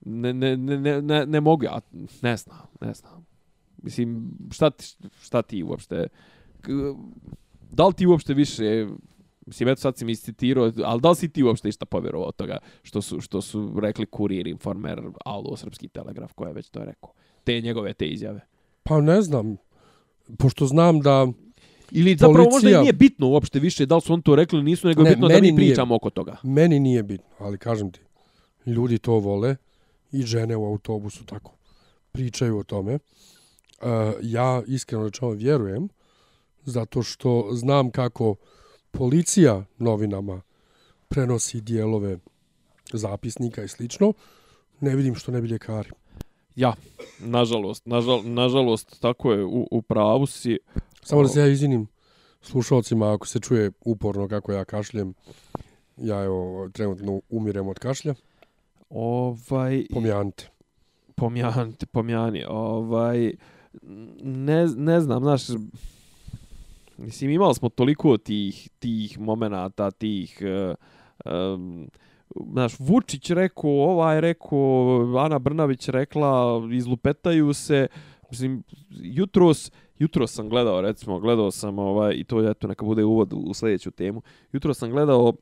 [0.00, 1.80] Ne, ne, ne, ne, ne mogu, ja
[2.22, 3.26] ne znam, ne znam.
[3.82, 4.84] Mislim, šta ti,
[5.22, 6.06] šta ti uopšte...
[7.70, 8.86] Da li ti uopšte više...
[9.46, 12.36] Mislim, eto sad si mi iscitirao, ali da li si ti uopšte išta povjerovao od
[12.36, 16.84] toga što su, što su rekli kurir, informer, Aldo, Srpski telegraf, koja je već to
[16.84, 17.12] rekao?
[17.44, 18.40] Te njegove, te izjave.
[18.82, 19.56] Pa ne znam.
[20.38, 21.26] Pošto znam da...
[21.90, 22.50] Ili zapravo policija...
[22.50, 25.10] možda i nije bitno uopšte više da li su on to rekli nisu, nego ne,
[25.10, 26.36] bitno da mi pričamo nije, oko toga.
[26.42, 28.00] Meni nije bitno, ali kažem ti,
[28.66, 29.56] ljudi to vole
[30.12, 31.52] i žene u autobusu tako
[32.12, 32.98] pričaju o tome
[33.82, 33.88] uh,
[34.22, 35.88] ja iskreno rečeno vjerujem,
[36.64, 38.34] zato što znam kako
[38.90, 40.42] policija novinama
[41.08, 42.18] prenosi dijelove
[42.92, 44.12] zapisnika i slično,
[44.80, 45.90] ne vidim što ne bi ljekari.
[46.56, 46.74] Ja,
[47.18, 50.58] nažalost, nažal, nažalost, tako je, u, u pravu si.
[51.02, 51.86] Samo da se ja izvinim
[52.42, 55.14] slušalcima, ako se čuje uporno kako ja kašljem,
[55.96, 58.14] ja evo, trenutno umirem od kašlja.
[58.90, 59.86] Ovaj...
[59.92, 60.48] Pomjanite.
[61.14, 62.44] Pomjanite, pomjani.
[62.48, 63.32] Ovaj
[64.22, 65.42] ne, ne znam, znaš,
[66.98, 70.74] mislim, imali smo toliko tih, tih momenata, tih, uh,
[71.54, 71.88] um,
[72.52, 77.86] znaš, Vučić rekao, ovaj rekao, Ana Brnavić rekla, izlupetaju se,
[78.30, 83.32] mislim, jutros, jutros sam gledao, recimo, gledao sam, ovaj, i to eto, neka bude uvod
[83.32, 85.32] u sljedeću temu, jutros sam gledao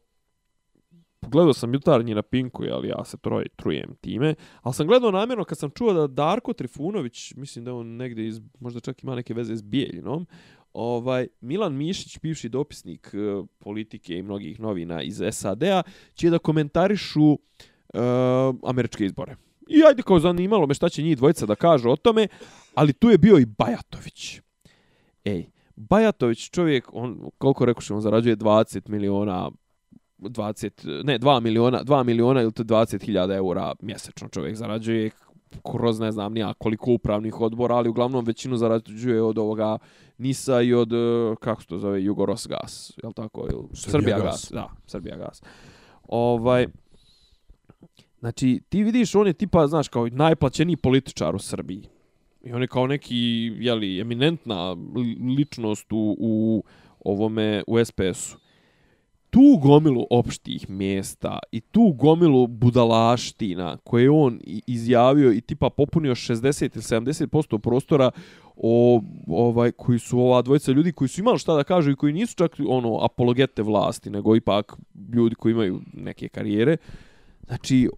[1.30, 4.34] gledao sam jutarnji na Pinku, ali ja se troj, trujem time.
[4.62, 8.40] Ali sam gledao namjerno kad sam čuo da Darko Trifunović, mislim da on negde iz,
[8.60, 10.26] možda čak ima neke veze s Bijeljinom,
[10.72, 15.82] ovaj, Milan Mišić, bivši dopisnik uh, politike i mnogih novina iz SAD-a,
[16.14, 17.38] će da komentarišu uh,
[18.62, 19.36] američke izbore.
[19.68, 22.28] I ajde kao zanimalo me šta će njih dvojica da kažu o tome,
[22.74, 24.40] ali tu je bio i Bajatović.
[25.24, 29.50] Ej, Bajatović čovjek, on, koliko rekao što on zarađuje 20 miliona
[30.28, 35.10] 20, ne, 2 miliona, 2 miliona ili to 20.000 eura mjesečno čovjek zarađuje
[35.62, 39.78] kroz ne znam nija koliko upravnih odbora, ali uglavnom većinu zarađuje od ovoga
[40.18, 43.40] NISA i od, e, kako se to zove, Jugoros gas, je li tako?
[43.40, 44.24] Ili, Srbija, Srbija gas.
[44.26, 44.50] gas.
[44.52, 45.42] Da, Srbija gas.
[46.08, 46.66] Ovaj,
[48.20, 51.88] znači, ti vidiš, on je tipa, znaš, kao najplaćeniji političar u Srbiji.
[52.44, 53.16] I on je kao neki,
[53.58, 54.76] jeli, eminentna
[55.38, 56.64] ličnost u, u
[57.00, 58.43] ovome, u SPS-u
[59.34, 66.62] tu gomilu opštih mjesta i tu gomilu budalaština koje on izjavio i tipa popunio 60
[66.62, 68.10] ili 70% prostora,
[68.56, 72.12] o ovaj koji su ova dvojica ljudi koji su imali šta da kažu i koji
[72.12, 74.76] nisu čak ono apologete vlasti nego ipak
[75.14, 76.76] ljudi koji imaju neke karijere
[77.46, 77.88] Znači,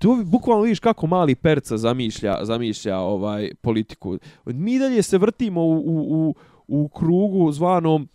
[0.00, 4.18] tu bukvalno vidiš kako mali perca zamišlja, zamišlja ovaj politiku.
[4.44, 6.34] Mi dalje se vrtimo u, u, u,
[6.68, 8.08] u krugu zvanom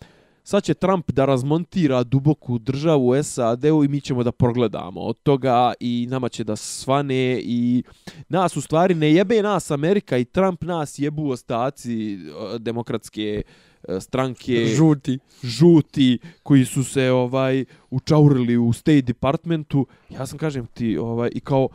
[0.50, 5.74] sad će Trump da razmontira duboku državu SAD-u i mi ćemo da progledamo od toga
[5.80, 7.84] i nama će da svane i
[8.30, 12.20] nas u stvari ne jebe nas Amerika i Trump nas jebu ostaci
[12.60, 13.42] demokratske
[13.88, 14.66] e, stranke.
[14.66, 15.20] Žuti.
[15.44, 19.88] Žuti koji su se ovaj učaurili u State Departmentu.
[20.10, 21.68] Ja sam kažem ti ovaj i kao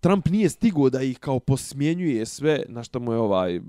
[0.00, 3.60] Trump nije stigao da ih kao posmjenjuje sve, na što mu je ovaj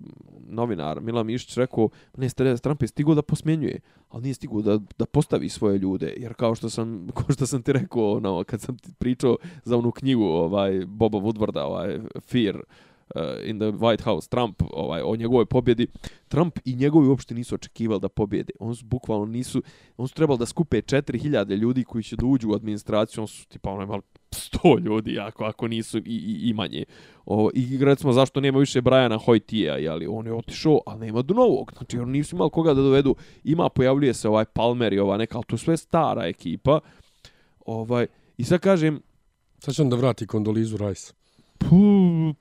[0.53, 2.29] novinar Milan Mišić rekao, ne,
[2.61, 6.55] Trump je stigao da posmjenjuje, ali nije stigao da, da postavi svoje ljude, jer kao
[6.55, 10.23] što sam, kao što sam ti rekao, ono, kad sam ti pričao za onu knjigu
[10.23, 12.61] ovaj, Boba Woodwarda, ovaj, Fear,
[13.15, 15.87] Uh, in the White House, Trump, ovaj, o njegovoj pobjedi,
[16.27, 18.53] Trump i njegovi uopšte nisu očekivali da pobjede.
[18.59, 19.63] On su bukvalno nisu,
[19.97, 23.47] on su trebali da skupe 4000 ljudi koji će da uđu u administraciju, on su
[23.47, 26.85] tipa ono imali 100 ljudi, ako, ako nisu i, i, i manje.
[27.25, 31.33] O, I recimo, zašto nema više Briana Hoytija, jeli, on je otišao, ali nema do
[31.33, 31.71] novog.
[31.77, 33.15] Znači, on nisu imali koga da dovedu.
[33.43, 36.79] Ima, pojavljuje se ovaj Palmer i ova neka, ali to je sve stara ekipa.
[37.65, 39.01] Ovaj, I sad kažem...
[39.59, 41.13] Sad će on da vrati kondolizu Rice.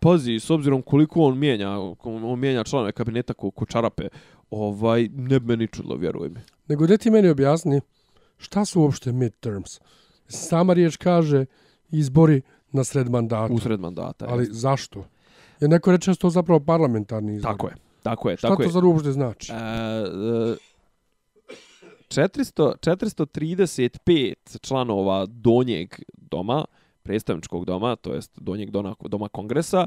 [0.00, 4.08] Pazi, s obzirom koliko on mijenja, on mijenja članove kabineta ko, ko čarape,
[4.50, 6.40] ovaj, ne bi meni čudlo, vjeruj mi.
[6.68, 7.80] Nego, gdje ti meni objasni,
[8.38, 9.80] šta su uopšte midterms?
[10.28, 11.44] Sama riječ kaže,
[11.90, 13.54] izbori na sred mandata.
[13.54, 14.26] U sred mandata.
[14.28, 14.52] Ali jest.
[14.52, 15.04] zašto?
[15.60, 17.52] Je neko reče da to zapravo parlamentarni izbori.
[17.54, 17.74] Tako je.
[18.02, 18.36] Tako je.
[18.36, 19.52] Šta tako to za uopšte znači?
[19.52, 19.56] E,
[22.08, 26.64] 400, 435 članova donjeg doma,
[27.02, 29.86] predstavničkog doma, to jest donjeg doma, doma kongresa,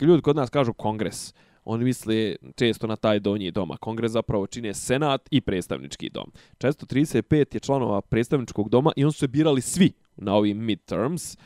[0.00, 1.34] ljudi kod nas kažu kongres,
[1.66, 3.76] oni misle često na taj donji doma.
[3.76, 6.32] Kongres zapravo čine senat i predstavnički dom.
[6.58, 11.36] 435 je članova predstavničkog doma i on su se birali svi na ovim midterms,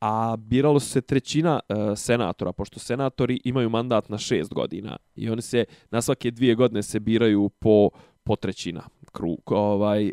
[0.00, 5.42] a biralo se trećina e, senatora, pošto senatori imaju mandat na šest godina i oni
[5.42, 7.90] se na svake dvije godine se biraju po,
[8.24, 10.12] po trećina, kru, ovaj, e,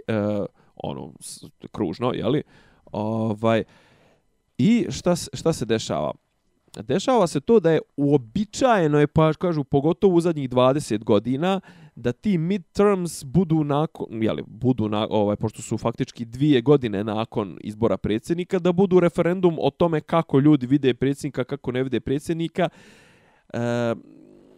[0.76, 1.14] ono,
[1.72, 2.44] kružno, jeli?
[2.92, 3.64] Ovaj,
[4.58, 6.12] I šta, šta se dešava?
[6.82, 11.60] Dešava se to da je uobičajeno, je, pa kažu, pogotovo u zadnjih 20 godina,
[11.96, 17.58] da ti midterms budu nakon, jeli, budu na, ovaj, pošto su faktički dvije godine nakon
[17.62, 22.70] izbora predsjednika, da budu referendum o tome kako ljudi vide predsjednika, kako ne vide predsjednika.
[23.54, 23.60] E,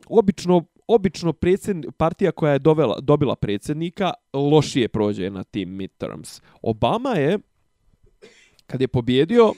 [0.08, 6.42] obično, obično predsjed, partija koja je dovela, dobila predsjednika lošije prođe na tim midterms.
[6.62, 7.40] Obama je,
[8.68, 9.54] kad je pobjedio,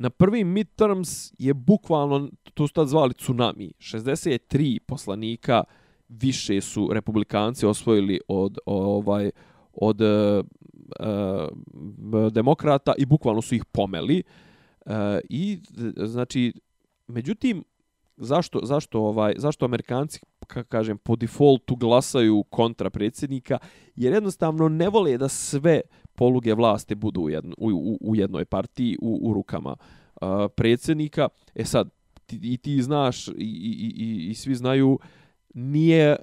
[0.00, 5.64] na prvim midterms je bukvalno, to su tad zvali tsunami, 63 poslanika
[6.08, 9.30] više su republikanci osvojili od ovaj
[9.72, 10.44] od uh,
[12.32, 14.22] demokrata i bukvalno su ih pomeli.
[14.86, 14.92] Uh,
[15.28, 15.60] I
[15.96, 16.52] znači
[17.06, 17.64] međutim
[18.16, 23.58] zašto zašto ovaj zašto Amerikanci kako kažem po defaultu glasaju kontra predsjednika
[23.96, 25.80] jer jednostavno ne vole da sve
[26.14, 29.76] poluge vlasti budu u, jedno, u, u, u jednoj partiji u, u rukama
[30.20, 31.28] uh, predsjednika.
[31.54, 31.90] E sad
[32.26, 35.00] ti, i ti znaš i, i, i, i svi znaju uh,
[35.54, 36.16] nije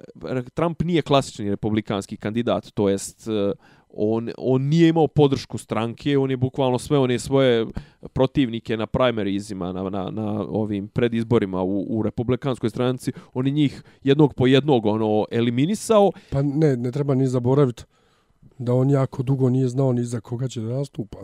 [0.54, 3.52] Trump nije klasični republikanski kandidat, to jest e,
[3.90, 7.66] on, on nije imao podršku stranke, on je bukvalno sve one svoje
[8.12, 13.82] protivnike na primaryzima, na, na, na ovim predizborima u, u republikanskoj stranci, on je njih
[14.02, 16.10] jednog po jednog ono eliminisao.
[16.30, 17.84] Pa ne, ne treba ni zaboraviti
[18.58, 21.18] da on jako dugo nije znao ni za koga će da nastupa.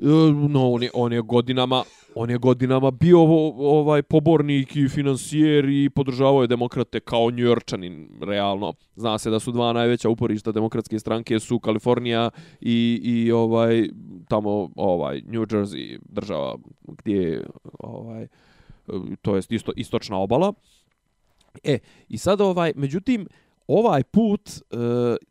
[0.00, 1.84] E, no, on je, on je godinama
[2.18, 3.18] on je godinama bio
[3.58, 8.74] ovaj pobornik i financijer i podržavao je demokrate kao njujorčanin realno.
[8.96, 12.30] Zna se da su dva najveća uporišta demokratske stranke su Kalifornija
[12.60, 13.88] i i ovaj
[14.28, 16.56] tamo ovaj New Jersey država
[16.88, 17.46] gdje
[17.78, 18.28] ovaj e,
[19.22, 20.52] to jest isto istočna obala.
[21.64, 21.78] E
[22.08, 23.26] i sad ovaj međutim
[23.68, 24.76] ovaj put e,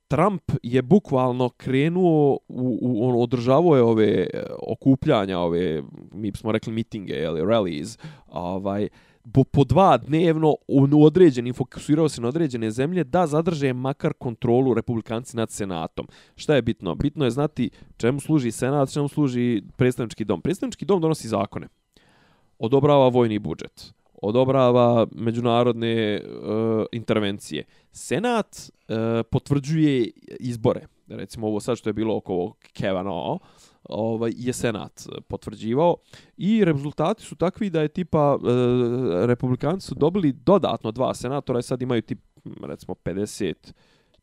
[0.08, 6.52] Trump je bukvalno krenuo u, u on održavao je ove e, okupljanja, ove mi smo
[6.52, 8.88] rekli mitinge, ili rallies, ovaj
[9.34, 14.74] po, po dva dnevno u određeni fokusirao se na određene zemlje da zadrže makar kontrolu
[14.74, 16.08] republikanci nad senatom.
[16.36, 16.96] Šta je bitno?
[16.96, 20.42] Bitno je znati čemu služi senat, čemu služi predstavnički dom.
[20.42, 21.68] Predstavnički dom donosi zakone.
[22.60, 26.22] Odobrava vojni budžet odobrava međunarodne e,
[26.92, 27.64] intervencije.
[27.92, 30.88] Senat e, potvrđuje izbore.
[31.08, 33.42] Recimo ovo sad što je bilo oko Kavanaugh,
[33.90, 35.96] ovaj, je Senat potvrđivao
[36.38, 41.64] i rezultati su takvi da je tipa e, republikanci su dobili dodatno dva senatora i
[41.64, 42.20] sad imaju tip
[42.62, 43.54] recimo 50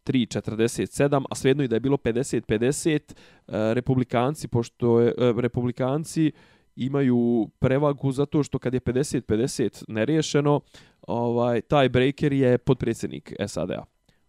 [0.04, 6.32] 3.47, a svejedno i da je bilo 50-50, e, republikanci, pošto je, e, republikanci
[6.76, 10.60] imaju prevagu zato što kad je 50-50 neriješeno,
[11.02, 13.84] ovaj, taj breaker je podpredsjednik SAD-a,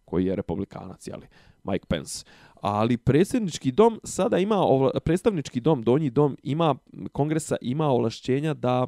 [0.05, 1.27] koji je republikanac, jeli,
[1.63, 2.25] Mike Pence.
[2.61, 4.57] Ali predsjednički dom sada ima,
[5.03, 6.75] predstavnički dom, donji dom, ima,
[7.11, 8.87] kongresa ima ovlašćenja da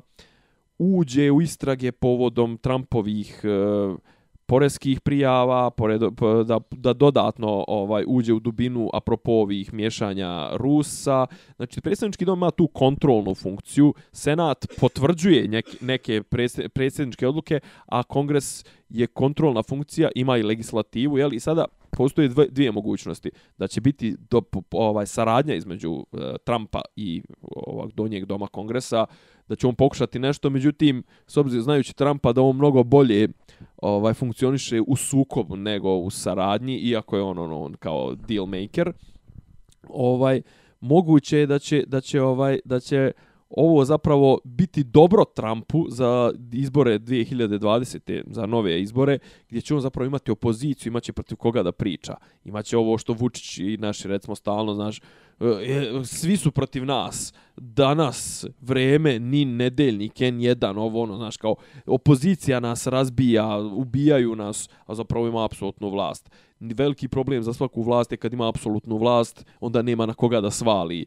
[0.78, 3.98] uđe u istrage povodom Trumpovih uh,
[4.46, 6.02] poreskih prijava, pored,
[6.46, 11.26] da, da dodatno ovaj uđe u dubinu apropo ovih miješanja Rusa.
[11.56, 13.94] Znači, predsjednički dom ima tu kontrolnu funkciju.
[14.12, 16.24] Senat potvrđuje neke, neke
[16.74, 21.18] predsjedničke odluke, a kongres je kontrolna funkcija, ima i legislativu.
[21.18, 21.34] Jel?
[21.34, 23.32] I sada postoje dve, dvije mogućnosti.
[23.58, 29.06] Da će biti do, ovaj saradnja između e, Trumpa i ovog donjeg doma kongresa,
[29.48, 33.28] da će on pokušati nešto, međutim, s obzirom znajući Trumpa da on mnogo bolje
[33.78, 38.92] ovaj funkcioniše u sukobu nego u saradnji, iako je on, on, on kao deal maker,
[39.90, 40.42] ovaj,
[40.80, 43.12] moguće je da će, da će, ovaj, da će
[43.56, 48.24] ovo zapravo biti dobro Trumpu za izbore 2020.
[48.28, 52.16] za nove izbore, gdje će on zapravo imati opoziciju, imaće protiv koga da priča.
[52.46, 55.02] Imaće ovo što Vučić i naši, recimo, stalno, znaš,
[55.40, 57.34] e, e, svi su protiv nas.
[57.58, 64.96] Danas vreme ni nedeljnik N1, ovo ono, znaš, kao opozicija nas razbija, ubijaju nas, a
[64.96, 66.30] zapravo ima apsolutnu vlast.
[66.60, 70.52] Veliki problem za svaku vlast je kad ima apsolutnu vlast, onda nema na koga da
[70.52, 71.06] svali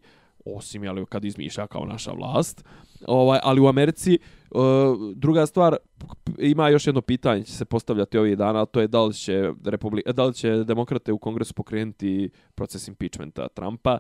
[0.56, 2.64] osim jel, kad izmišlja kao naša vlast.
[3.06, 4.18] Ovaj, ali u Americi,
[4.50, 4.60] uh,
[5.14, 5.76] druga stvar,
[6.38, 10.02] ima još jedno pitanje će se postavljati ovih dana, to je da li će, Republi
[10.14, 13.98] da li će demokrate u kongresu pokrenuti proces impeachmenta Trumpa.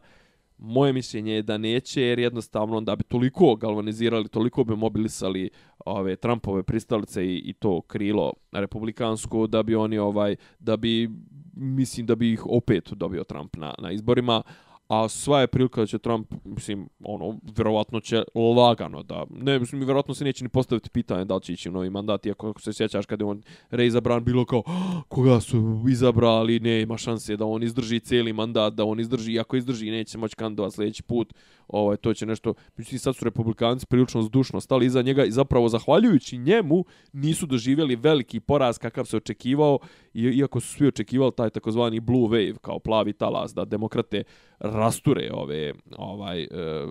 [0.58, 5.50] Moje mišljenje je da neće, jer jednostavno da bi toliko galvanizirali, toliko bi mobilisali
[5.86, 11.10] ove Trumpove pristalice i, i to krilo republikansko, da bi oni ovaj, da bi,
[11.54, 14.42] mislim da bi ih opet dobio Trump na, na izborima,
[14.88, 18.22] a sva je prilika da će Trump, mislim, ono, vjerovatno će
[18.56, 21.72] lagano da, ne, mislim, vjerovatno se neće ni postaviti pitanje da li će ići u
[21.72, 25.84] novi mandat, iako ako se sjećaš kada je on reizabran, bilo kao, ah, koga su
[25.90, 29.90] izabrali, ne, ima šanse da on izdrži cijeli mandat, da on izdrži, i ako izdrži,
[29.90, 31.34] neće moći kandidovat sljedeći put,
[31.68, 35.68] ovaj, to će nešto, međutim, sad su republikanci prilično zdušno stali iza njega i zapravo,
[35.68, 39.78] zahvaljujući njemu, nisu doživjeli veliki poraz kakav se očekivao,
[40.24, 44.22] iako su svi očekivali taj takozvani blue wave, kao plavi talas, da demokrate
[44.58, 46.48] rasture ove ovaj e,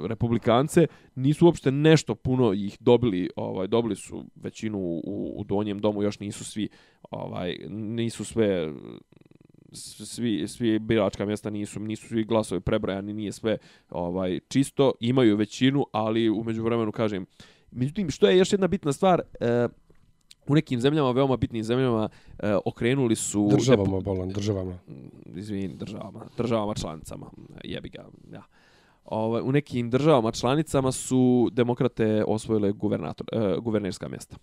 [0.08, 6.04] republikance nisu uopšte nešto puno ih dobili ovaj dobili su većinu u, u donjem domu
[6.04, 6.70] još nisu svi
[7.12, 8.74] ovaj nisu sve
[9.72, 13.58] svi svi biračka mjesta nisu nisu svi glasovi prebrojani nije sve
[13.90, 17.26] ovaj čisto imaju većinu ali u međuvremenu kažem
[17.72, 19.68] međutim što je još jedna bitna stvar e,
[20.48, 23.48] u nekim zemljama, veoma bitnim zemljama, e, okrenuli su...
[23.52, 24.80] Državama, bolan, državama.
[24.88, 27.26] Mm, izvini, državama, državama članicama,
[27.64, 28.44] jebi ga, ja.
[29.06, 34.38] Ove, ovaj, u nekim državama članicama su demokrate osvojile guvernator, e, guvernerska mjesta.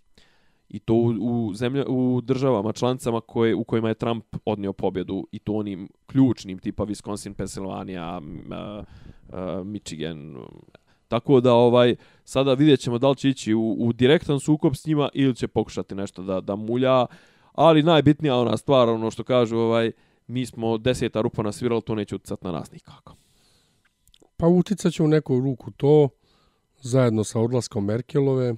[0.68, 5.26] I to u, u, zemlja, u državama članicama koje, u kojima je Trump odnio pobjedu
[5.32, 8.84] i to onim ključnim tipa Wisconsin, Pennsylvania, uh,
[9.28, 10.36] uh, Michigan,
[11.08, 14.86] Tako da ovaj sada vidjet ćemo da li će ići u, u direktan sukob s
[14.86, 17.06] njima ili će pokušati nešto da, da mulja.
[17.52, 19.92] Ali najbitnija ona stvar, ono što kažu, ovaj,
[20.26, 23.16] mi smo deseta rupa nasvirali, to neće utjecati na nas nikako.
[24.36, 26.08] Pa utjecat će u neku ruku to,
[26.80, 28.54] zajedno sa odlaskom Merkelove,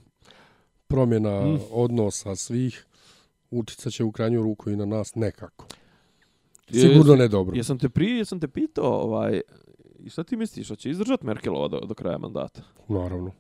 [0.87, 1.59] promjena mm.
[1.71, 2.87] odnosa svih,
[3.51, 5.67] utjecat će u krajnju ruku i na nas nekako.
[6.71, 7.57] Sigurno ne dobro.
[7.57, 9.41] Jesam te prije, jesam te pitao, ovaj,
[9.99, 12.63] I šta ti misliš, da će izdržati Merkelova do, do kraja mandata?
[12.89, 13.31] Naravno.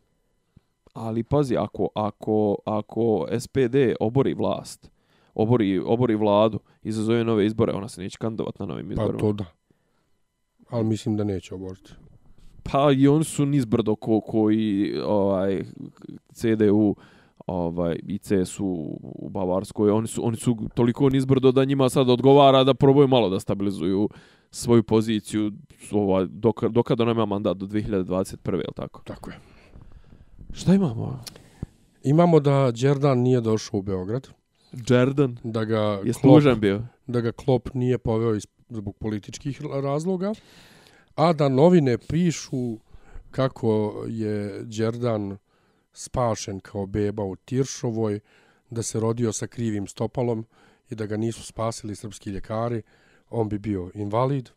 [0.92, 4.90] Ali pazi, ako, ako, ako SPD obori vlast,
[5.34, 9.12] obori, obori vladu, izazove nove izbore, ona se neće kandidovati na novim izborima.
[9.12, 9.44] Pa to da.
[10.70, 11.92] Ali mislim da neće oboriti.
[12.62, 15.64] Pa i oni su nizbrdo ko, koji ovaj,
[16.32, 16.96] CDU
[17.46, 18.66] ovaj, i CSU
[19.02, 23.28] u Bavarskoj, oni su, oni su toliko nizbrdo da njima sad odgovara da probaju malo
[23.28, 24.08] da stabilizuju
[24.56, 25.52] svoju poziciju
[25.90, 28.56] ovaj, dok, dokada ona ima mandat do 2021.
[28.56, 29.02] je tako?
[29.04, 29.38] Tako je.
[30.52, 31.24] Šta imamo?
[32.02, 34.28] Imamo da Đerdan nije došao u Beograd.
[34.72, 35.36] Đerdan?
[35.44, 36.82] Da ga je služan bio.
[37.06, 40.32] Da ga Klop nije poveo iz, zbog političkih razloga.
[41.14, 42.76] A da novine pišu
[43.30, 45.36] kako je Đerdan
[45.92, 48.20] spašen kao beba u Tiršovoj,
[48.70, 50.46] da se rodio sa krivim stopalom
[50.90, 52.82] i da ga nisu spasili srpski ljekari
[53.30, 54.50] on bi bio invalid.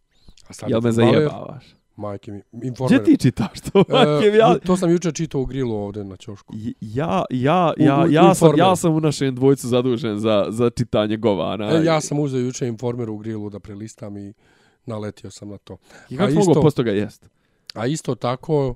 [0.49, 1.75] A sad Jel me zajebavaš?
[1.95, 3.03] Majke mi, Gdje informer.
[3.03, 3.83] ti čitaš to?
[4.23, 6.53] E, ja, to sam juče čitao u grilu ovde na ćošku.
[6.81, 11.17] ja, ja, ja, u ja, sam, ja sam u našem dvojcu zadužen za, za čitanje
[11.17, 11.71] govana.
[11.71, 14.33] E, ja sam uzeo juče informer u grilu da prelistam i
[14.85, 15.77] naletio sam na to.
[16.09, 17.29] I kako mogu posto ga jest?
[17.73, 18.75] A isto tako,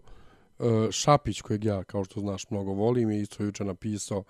[0.59, 4.24] e, Šapić, kojeg ja, kao što znaš, mnogo volim, je isto juče napisao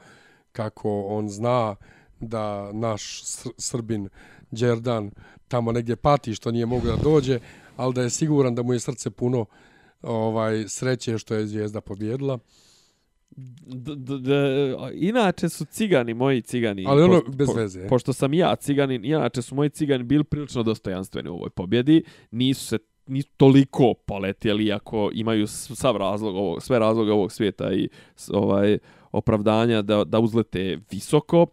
[0.52, 1.76] kako on zna
[2.20, 4.10] da naš Sr- Srbin
[4.54, 5.12] Đerdan
[5.48, 7.40] tamo negdje pati što nije mogu da dođe,
[7.78, 9.46] ali da je siguran da mu je srce puno
[10.02, 12.40] ovaj sreće što je zvijezda pobjedila.
[13.66, 14.32] D, d, d,
[14.94, 16.86] inače su cigani, moji cigani.
[16.88, 17.88] Ali ono, pošto- bez po- veze.
[17.88, 22.04] Pošto sam ja ciganin, inače su moji cigani bili prilično dostojanstveni u ovoj pobjedi.
[22.32, 22.78] Nisu se
[23.08, 27.90] nisu toliko poletjeli, iako imaju sav razlog ovog, sve razloge ovog svijeta i
[28.32, 28.78] ovaj
[29.12, 31.46] opravdanja da, da uzlete visoko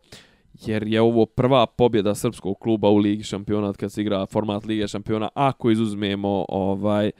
[0.66, 4.64] jer je ovo prva pobjeda srpskog kluba u Ligi šampiona od kad se igra format
[4.64, 7.10] Lige šampiona ako izuzmemo ovaj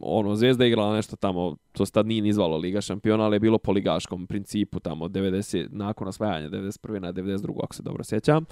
[0.00, 3.40] ono Zvezda igrala nešto tamo to se tad nije ni zvalo Liga šampiona ali je
[3.40, 6.98] bilo po ligaškom principu tamo 90 nakon osvajanja 91.
[6.98, 7.60] na 92.
[7.62, 8.44] ako se dobro sjećam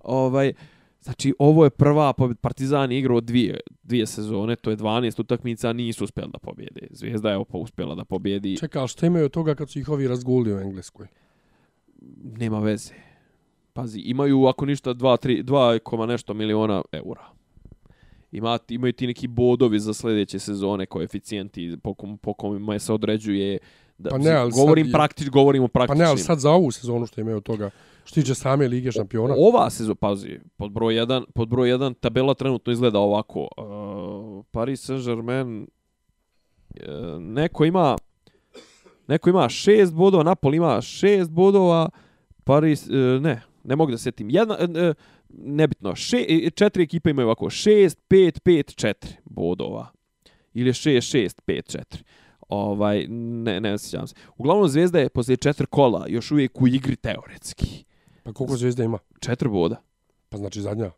[0.00, 0.52] ovaj
[1.02, 2.40] Znači, ovo je prva pobjeda.
[2.40, 6.86] Partizan je igrao dvije, dvije sezone, to je 12 utakmica, nisu uspjeli da pobjede.
[6.90, 8.56] Zvezda je opa uspjela da pobjedi.
[8.56, 11.06] Čekaj, ali što imaju od toga kad su ih ovi razgulili u Engleskoj?
[12.38, 12.94] nema veze.
[13.76, 17.24] Pazi, imaju ako ništa 2 3 2, koma nešto miliona eura.
[18.32, 23.58] Ima, imaju ti neki bodovi za sljedeće sezone, koeficijenti po, kom, po kojima se određuje
[23.98, 25.98] da, Pa ne, ali sad govorim je- praktič, govorimo Pa praktičnim.
[25.98, 27.70] ne, ali sad za ovu sezonu što imaju toga,
[28.04, 32.34] što tiče same Lige šampiona, Ova sezona, pazi, pod broj 1, pod broj 1 tabela
[32.34, 33.40] trenutno izgleda ovako.
[33.40, 35.66] Uh, Paris Saint-Germain
[36.76, 36.86] uh,
[37.20, 37.96] neko ima
[39.08, 41.88] neko ima 6 bodova, Napoli ima 6 bodova,
[42.44, 44.30] Paris uh, ne, ne mogu da se sjetim.
[44.30, 44.94] Jedna uh,
[45.28, 48.94] nebitno, še, e, četiri ekipe imaju ovako 6 5 5 4
[49.24, 49.88] bodova.
[50.54, 52.02] Ili 6 6 5 4.
[52.48, 54.14] Ovaj ne ne sjećam se.
[54.36, 57.84] Uglavnom Zvezda je poslije četiri kola još uvijek u igri teoretski.
[58.22, 58.98] pa koliko zvijezda ima?
[59.20, 59.82] Četiri boda.
[60.28, 60.90] Pa znači zadnja.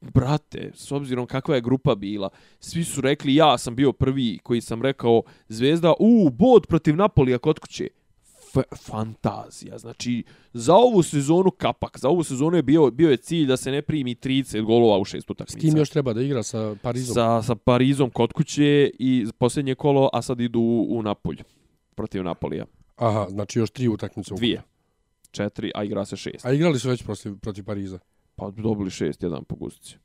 [0.00, 2.28] brate, s obzirom kakva je grupa bila,
[2.60, 7.38] svi su rekli, ja sam bio prvi koji sam rekao, Zvezda, u, bod protiv Napolija
[7.38, 7.88] kod kuće.
[8.76, 9.78] Fantazija.
[9.78, 13.70] Znači, za ovu sezonu kapak, za ovu sezonu je bio, bio je cilj da se
[13.70, 15.58] ne primi 30 golova u šest S utakmica.
[15.58, 17.14] kim još treba da igra sa Parizom?
[17.14, 21.42] Sa, sa Parizom kod kuće i posljednje kolo, a sad idu u, u Napolj
[21.94, 22.66] protiv Napolija.
[22.96, 24.34] Aha, znači još tri utakmice.
[24.34, 24.62] Dvije.
[25.30, 26.46] Četiri, a igra se šest.
[26.46, 27.98] A igrali su već protiv, protiv Pariza.
[28.36, 29.96] Pa dobili šest, jedan po guzici.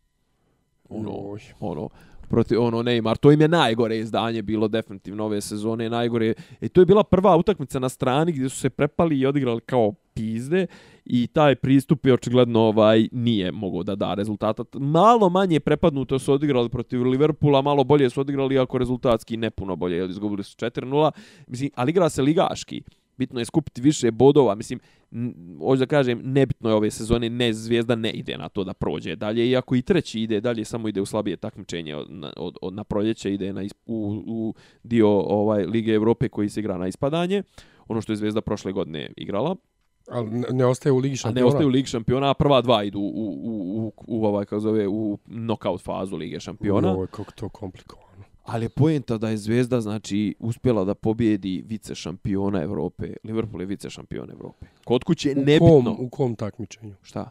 [0.89, 1.39] Ono, Joj.
[1.59, 1.89] ono
[2.25, 3.17] protiv ono Neymar.
[3.17, 6.33] To im je najgore izdanje bilo definitivno ove sezone najgore.
[6.61, 9.93] I to je bila prva utakmica na strani gdje su se prepali i odigrali kao
[10.13, 10.67] pizde
[11.05, 14.63] i taj pristup je očigledno ovaj nije mogao da da rezultata.
[14.73, 19.75] Malo manje prepadnuto su odigrali protiv Liverpoola malo bolje su odigrali ako rezultatski ne puno
[19.75, 21.11] bolje izgubili su 4:0
[21.47, 22.83] mislim ali igra se ligaški
[23.17, 24.55] bitno je skupiti više bodova.
[24.55, 24.79] Mislim,
[25.59, 29.15] hoću da kažem, nebitno je ove sezone, ne, Zvijezda ne ide na to da prođe
[29.15, 32.07] dalje, iako i treći ide dalje, samo ide u slabije takmičenje od,
[32.37, 34.53] od, od, na proljeće, ide na isp, u, u
[34.83, 37.43] dio ovaj Lige Evrope koji se igra na ispadanje,
[37.87, 39.55] ono što je Zvezda prošle godine igrala,
[40.11, 41.41] Ali ne, ostaje u Ligi a šampiona.
[41.41, 44.45] ne ostaju u Ligi šampiona, a prva dva idu u, u, u, u, u ovaj,
[44.45, 46.91] kako zove, u knockout fazu Lige šampiona.
[46.91, 48.04] Joj, kako to komplikovano.
[48.45, 53.13] Ali je pojenta da je Zvezda znači uspjela da pobjedi vice šampiona Evrope.
[53.23, 54.65] Liverpool je vice šampion Evrope.
[54.83, 55.67] Kod kuće U nebitno.
[55.83, 56.95] kom, u kom takmičenju?
[57.01, 57.29] Šta?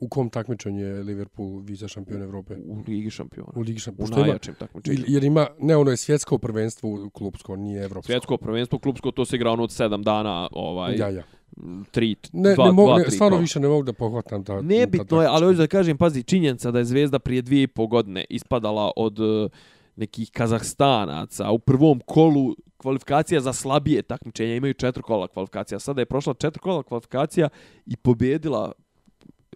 [0.00, 2.54] U kom takmičenju je Liverpool vice šampion Evrope?
[2.66, 3.52] U Ligi šampiona.
[3.54, 4.16] U Ligi U šampiona.
[4.16, 5.04] Ima, najjačem takmičenju.
[5.08, 8.06] jer ima, ne, ono je svjetsko prvenstvo u klubsko, nije evropsko.
[8.12, 11.22] Svjetsko prvenstvo klubsko to se igra ono od 7 dana, ovaj Ja, ja.
[11.56, 13.10] 3 Ne, 2 ne mogu, 2 ne, 3.
[13.10, 16.22] stvarno više ne mogu da pohvatam ta Nebitno je, ta ali hoću da kažem, pazi,
[16.22, 19.48] činjenica da je Zvezda prije dvije i po godine ispadala od eh,
[19.96, 25.78] nekih Kazahstanaca u prvom kolu kvalifikacija za slabije takmičenja, imaju četiri kola kvalifikacija.
[25.78, 27.48] Sada je prošla četiri kola kvalifikacija
[27.86, 28.72] i pobjedila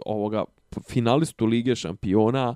[0.07, 0.45] ovoga
[0.88, 2.55] finalistu Lige šampiona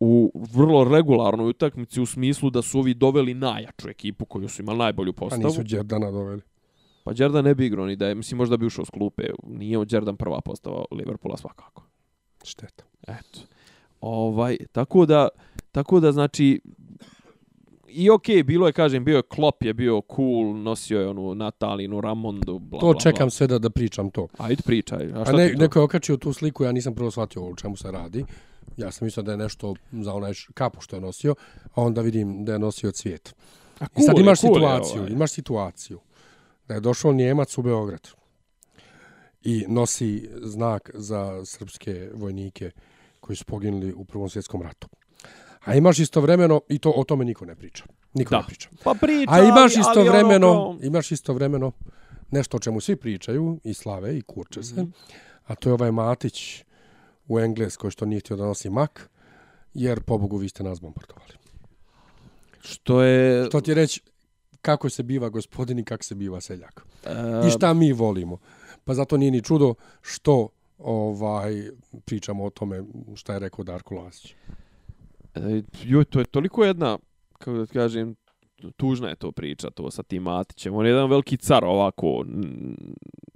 [0.00, 4.78] u vrlo regularnoj utakmici u smislu da su ovi doveli najjaču ekipu koju su imali
[4.78, 5.42] najbolju A postavu.
[5.42, 6.42] nisu Đerdana doveli.
[7.04, 9.22] Pa Đerdan ne bi igrao ni da je, mislim možda bi ušao s klupe.
[9.42, 11.82] Nije od Đerdan prva postava Liverpoola svakako.
[12.44, 12.84] Šteta.
[13.08, 13.40] Eto.
[14.00, 15.28] Ovaj, tako da,
[15.74, 16.60] tako da znači,
[17.88, 22.00] i okej, bilo je, kažem, bio je Klopp, je bio cool, nosio je onu Natalinu,
[22.00, 23.30] Ramondu, bla, To bla, čekam bla.
[23.30, 24.28] sve da, da pričam to.
[24.38, 25.12] Ajde, pričaj.
[25.12, 25.62] A A šta ne, ti to?
[25.62, 28.24] neko je okačio tu sliku, ja nisam prvo shvatio o čemu se radi.
[28.76, 31.34] Ja sam mislio da je nešto za onaj kapu što je nosio,
[31.74, 33.34] a onda vidim da je nosio cvijet.
[33.80, 35.12] A I sad cool imaš cool situaciju, ovaj.
[35.12, 36.00] imaš situaciju
[36.68, 38.08] da je došao Njemac u Beograd
[39.42, 42.70] i nosi znak za srpske vojnike
[43.20, 44.88] koji su poginuli u Prvom svjetskom ratu.
[45.64, 47.84] A imaš istovremeno, i to o tome niko ne priča.
[48.14, 48.38] Niko Da.
[48.38, 48.68] ne priča.
[48.84, 51.72] Pa priča, A imaš istovremeno, ono imaš istovremeno
[52.30, 54.90] nešto o čemu svi pričaju, i slave, i kurče se, Mhm.
[55.46, 56.64] a to je ovaj Matić
[57.28, 59.10] u Engleskoj što nije htio da nosi mak,
[59.74, 61.32] jer, pobogu, vi ste nas bombardovali.
[62.60, 63.50] Što je...
[63.50, 64.00] To ti reći
[64.60, 66.86] kako se biva gospodin i kako se biva seljak.
[67.04, 67.10] e,
[67.48, 68.38] I šta mi volimo.
[68.84, 70.48] Pa zato nije ni čudo što
[70.78, 71.70] ovaj
[72.04, 72.82] pričamo o tome
[73.14, 74.34] šta je rekao Darko Lazić.
[75.34, 76.98] E, joj, to je toliko jedna,
[77.38, 78.14] kako da kažem,
[78.76, 80.74] tužna je to priča, to sa tim Matićem.
[80.74, 82.24] On je jedan veliki car ovako,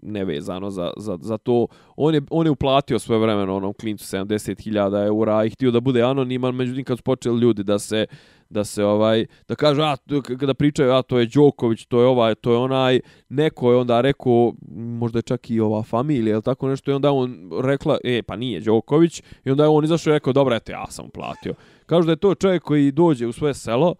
[0.02, 1.66] nevezano za, za, za to.
[1.96, 6.02] On je, on je uplatio svoje vremeno onom klincu 70.000 eura i htio da bude
[6.02, 8.06] anoniman, međutim kad su počeli ljudi da se
[8.50, 9.96] da se ovaj da kažu a
[10.38, 14.00] kada pričaju a to je Đoković to je ovaj to je onaj neko je onda
[14.00, 18.22] rekao možda je čak i ova familija ili tako nešto i onda on rekla e
[18.22, 21.54] pa nije Đoković i onda je on izašao i rekao dobro eto ja sam platio
[21.88, 23.94] kažu da je to čovjek koji dođe u svoje selo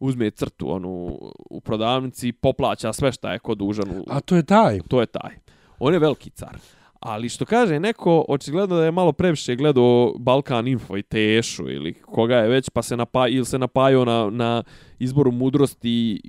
[0.00, 1.18] uzme crtu onu
[1.50, 4.80] u prodavnici poplaća sve šta je kod dužan u, A to je taj.
[4.88, 5.32] to je taj.
[5.78, 6.56] On je veliki car.
[7.00, 11.94] Ali što kaže neko, očigledno da je malo previše gledao Balkan Info i Tešu ili
[11.94, 14.62] koga je već, pa se napa, ili se napajao na, na
[14.98, 16.20] izboru mudrosti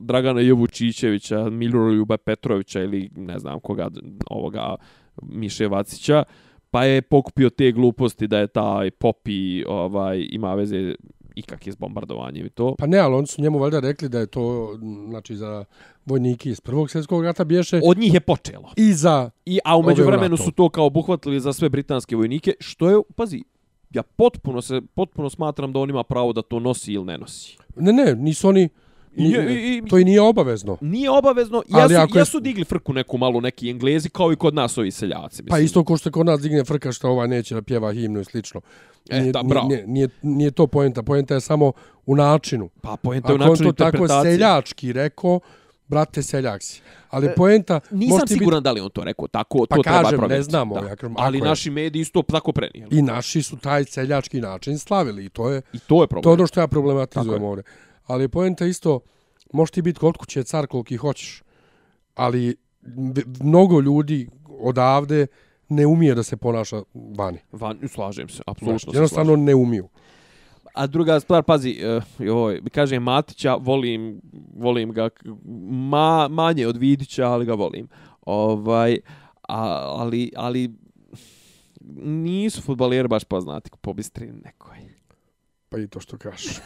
[0.00, 3.88] Dragana Jovučićevića, Miloroljuba Petrovića ili ne znam koga
[4.30, 4.76] ovoga
[5.22, 6.24] Miše Vacića,
[6.72, 10.94] pa je pokupio te gluposti da je taj Popi ovaj, ima veze
[11.34, 12.74] ikakve s bombardovanjem i to.
[12.78, 14.76] Pa ne, ali oni su njemu valjda rekli da je to
[15.08, 15.64] znači za
[16.06, 18.72] vojnike iz Prvog svjetskog rata bješe Od njih je počelo.
[18.76, 20.42] i za I, a umeđu u vremenu ratu.
[20.42, 23.42] su to kao obuhvatili za sve britanske vojnike, što je, pazi,
[23.90, 27.56] ja potpuno se potpuno smatram da on ima pravo da to nosi ili ne nosi.
[27.76, 28.68] ne ne, nisu oni
[29.16, 30.76] I- i- i- to i nije obavezno.
[30.80, 34.36] Nije obavezno, Ali jesu, ako je- jesu digli frku neku malu neki englezi kao i
[34.36, 35.20] kod nas ovi seljaci.
[35.34, 35.46] Mislim.
[35.46, 38.24] Pa isto ko što kod nas digne frka što ovaj neće da pjeva himnu i
[38.24, 38.60] slično.
[39.10, 39.68] E, Nije, da, nije, bravo.
[39.68, 41.02] nije, nije, nije to poenta.
[41.02, 41.72] Poenta je samo
[42.06, 42.68] u načinu.
[42.80, 44.32] Pa poenta je u Ako on načinu to tako interpretacije.
[44.32, 45.40] seljački rekao,
[45.88, 46.80] brate seljak si.
[47.10, 47.76] Ali poenta...
[47.76, 50.50] E, Nisam siguran da li on to rekao, tako Pa to treba kažem, ne provjeriti.
[50.50, 50.88] znamo, Da.
[50.88, 52.84] ja kažem, Ali je- naši mediji isto tako prenijeli.
[52.84, 55.24] Biti, I naši su taj seljački način slavili.
[55.24, 56.32] I to je, I to je to je problem.
[56.32, 57.48] ono što ja Tako problematizujem je.
[57.48, 57.64] ovdje.
[58.06, 59.00] Ali poenta isto,
[59.52, 61.42] možeš ti biti kod kuće car koliki hoćeš.
[62.14, 62.56] Ali
[63.40, 65.26] mnogo ljudi odavde
[65.68, 67.38] ne umije da se ponaša vani.
[67.52, 68.96] Van, slažem se, Znaš, apsolutno slažem.
[68.96, 69.88] jednostavno ne umiju.
[70.74, 74.20] A druga stvar, pazi, uh, joj, kaže Matića, volim,
[74.56, 75.08] volim ga,
[75.70, 77.88] ma, manje od Vidića, ali ga volim.
[78.26, 78.98] Ovaj,
[79.48, 79.62] a,
[79.98, 80.70] ali, ali
[82.04, 84.76] nisu futbaleri baš poznati po bistrini nekoj.
[85.68, 86.58] Pa i to što kažeš.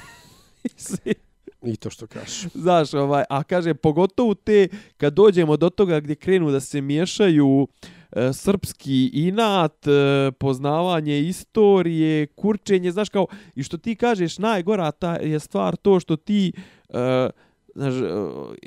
[1.66, 2.46] I to što kažeš.
[2.64, 7.68] Znaš, ovaj, a kaže, pogotovo te, kad dođemo do toga gdje krenu da se miješaju
[8.12, 15.16] e, srpski inat, e, poznavanje istorije, kurčenje, znaš kao, i što ti kažeš, najgora ta
[15.16, 16.52] je stvar to što ti,
[16.88, 17.30] e,
[17.74, 18.08] znaš, e,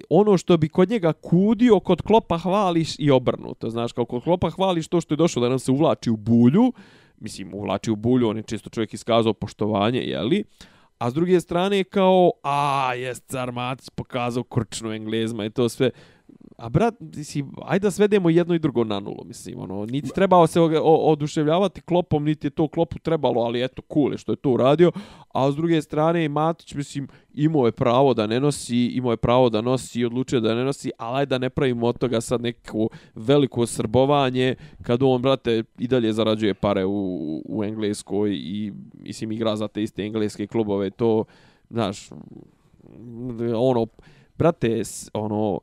[0.09, 4.49] ono što bi kod njega kudio, kod klopa hvališ i obrnuto, znaš, kao kod klopa
[4.49, 6.73] hvališ to što je došlo da nam se uvlači u bulju,
[7.17, 10.43] mislim, uvlači u bulju, on je čisto čovjek iskazao poštovanje, jeli,
[10.99, 15.91] A s druge strane kao, a, jest, car Matic pokazao krčnu englezma i to sve.
[16.59, 20.47] A brat, mislim, ajde da svedemo jedno i drugo na nulu, mislim, ono, niti trebao
[20.47, 24.31] se o, o, oduševljavati klopom, niti je to klopu trebalo, ali eto, cool je što
[24.31, 24.91] je to uradio.
[25.33, 29.49] A s druge strane, Matić, mislim, imao je pravo da ne nosi, imao je pravo
[29.49, 32.41] da nosi i odlučio da ne nosi, ali ajde da ne pravimo od toga sad
[32.41, 39.31] neko veliko srbovanje, kad on, brate, i dalje zarađuje pare u, u Engleskoj i, mislim,
[39.31, 41.23] igra za te iste engleske klubove, to,
[41.69, 42.09] znaš,
[43.55, 43.87] ono,
[44.37, 44.81] brate,
[45.13, 45.59] ono,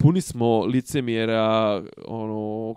[0.00, 2.74] puni smo licemjera, ono,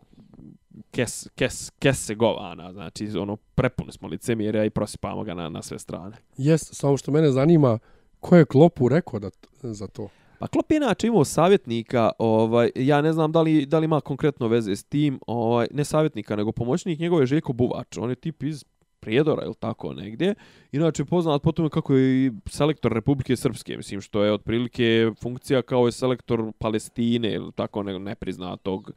[0.91, 5.79] kes, kes, kese govana, znači, ono, prepuni smo licemjera i prosipamo ga na, na sve
[5.79, 6.15] strane.
[6.37, 7.79] Jest, samo što mene zanima,
[8.19, 9.29] ko je Klopu rekao da,
[9.61, 10.09] za to?
[10.39, 14.01] Pa Klopp je inače imao savjetnika, ovaj, ja ne znam da li, da li ima
[14.01, 18.15] konkretno veze s tim, ovaj, ne savjetnika, nego pomoćnik njegov je Željko Buvač, on je
[18.15, 18.65] tip iz
[19.03, 20.35] Prijedora ili tako negdje.
[20.71, 25.61] Inače poznat po tome kako je i selektor Republike Srpske, mislim što je otprilike funkcija
[25.61, 28.91] kao je selektor Palestine ili tako ne, nepriznatog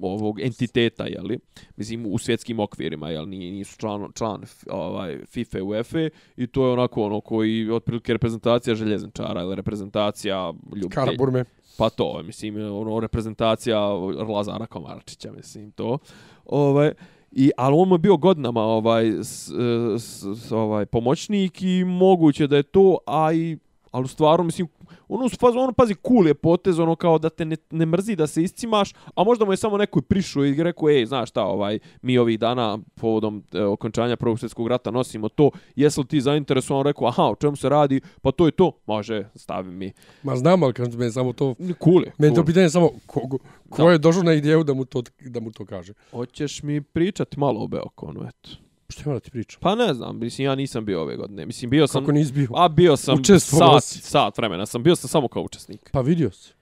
[0.00, 1.38] ovog entiteta, je li?
[1.76, 3.28] Mislim, u svjetskim okvirima, jel?
[3.28, 9.42] Nisu član, član ovaj, FIFA UEFA i to je onako ono koji otprilike reprezentacija željezničara
[9.42, 11.04] ili reprezentacija ljubitelja.
[11.04, 11.44] Karaburme.
[11.78, 13.80] Pa to, mislim, ono, reprezentacija
[14.28, 15.98] Lazara Komarčića, mislim, to.
[16.44, 16.92] Ovaj,
[17.32, 21.84] I, ali on mu je bio godinama ovaj, s, eh, s, s, ovaj, pomoćnik i
[21.84, 23.58] moguće da je to, a i
[23.90, 24.68] ali u stvaru, mislim,
[25.14, 28.26] ono, u fazonu, pazi, cool je potez, ono, kao da te ne, ne mrzi da
[28.26, 31.78] se iscimaš, a možda mu je samo neko prišao i rekao, ej, znaš šta, ovaj,
[32.02, 36.84] mi ovih dana, povodom e, okončanja Prvog svjetskog rata, nosimo to, jesi li ti zainteresovan,
[36.84, 39.92] rekao, aha, o čemu se radi, pa to je to, može, stavi mi.
[40.22, 41.54] Ma znam, ali kažem, meni samo to...
[41.84, 42.46] Cool je, Meni to cool.
[42.46, 43.38] pitanje je samo ko, ko,
[43.68, 43.90] ko Da.
[43.90, 45.92] je došao na ideju da mu to, da mu to kaže.
[46.10, 48.50] Hoćeš mi pričati malo o Beokonu, eto.
[48.92, 49.60] Što ima da ti pričam?
[49.60, 51.46] Pa ne znam, mislim, ja nisam bio ove godine.
[51.46, 52.02] Mislim, bio sam...
[52.02, 52.48] Kako nisi bio?
[52.54, 53.98] A bio sam Učestvovao sat, si.
[54.00, 55.90] sat vremena sam, bio sam samo kao učesnik.
[55.92, 56.52] Pa vidio si.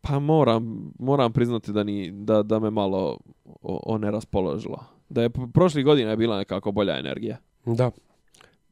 [0.00, 4.84] Pa moram, moram priznati da, ni, da, da me malo o, o ne raspoložila.
[5.08, 7.36] Da je p- prošlih godina je bila nekako bolja energija.
[7.66, 7.90] Da.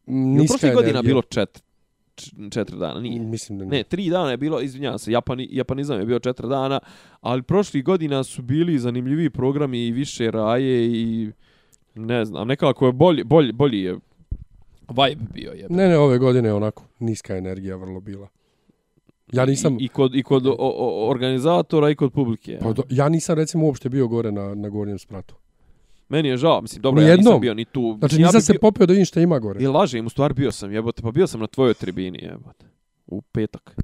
[0.07, 1.11] Niska prošlih godina energija.
[1.11, 1.63] bilo čet,
[2.51, 3.21] četiri dana, nije.
[3.21, 6.81] Mislim da Ne, tri dana je bilo, izvinjavam se, Japani, Japanizam je bio četiri dana,
[7.21, 11.33] ali prošlih godina su bili zanimljiviji programi i više raje i
[11.95, 13.93] ne znam, nekako je bolji, bolji, bolji je
[14.89, 15.67] vibe bio je.
[15.71, 18.29] Ne, ne, ove godine je onako niska energija vrlo bila.
[19.33, 22.59] Ja nisam, I, i kod, i kod o, o, organizatora i kod publike.
[22.63, 25.35] pa do, ja nisam recimo uopšte bio gore na, na gornjem spratu.
[26.09, 27.97] Meni je žao, mislim, dobro, Ni ja nisam bio ni tu.
[27.99, 29.63] Znači Mislim, ja nisam bi se bio- popeo da vidim šta ima gore.
[29.63, 32.67] I lažem, u stvari bio sam, jebote, pa bio sam na tvojoj tribini, jebote.
[33.07, 33.77] U petak,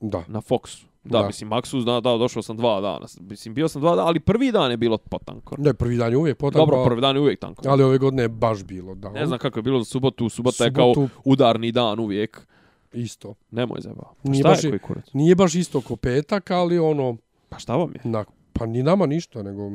[0.00, 0.24] Da.
[0.28, 0.84] na Foxu.
[1.04, 1.26] Da, Da.
[1.26, 3.06] mislim, Maxu zna, da, došao sam dva dana.
[3.20, 5.54] Mislim, bio sam dva dana, ali prvi dan je bilo potanko.
[5.58, 7.62] Ne, prvi dan je uvijek potanko, Dobro, prvi dan je uvijek tanko.
[7.66, 8.94] ali ove godine je baš bilo.
[8.94, 9.10] Da.
[9.10, 10.92] Ne znam kako je bilo za subotu, subota je kao
[11.24, 12.46] udarni dan uvijek.
[12.92, 13.34] isto.
[13.50, 14.02] Nemoj zeba.
[14.22, 15.04] Pa Nije baš je kurac?
[15.12, 17.16] Nije baš isto ko petak, ali ono,
[17.48, 18.00] Pa šta vam je?
[18.04, 19.70] na, pa ni nama ništa, nego...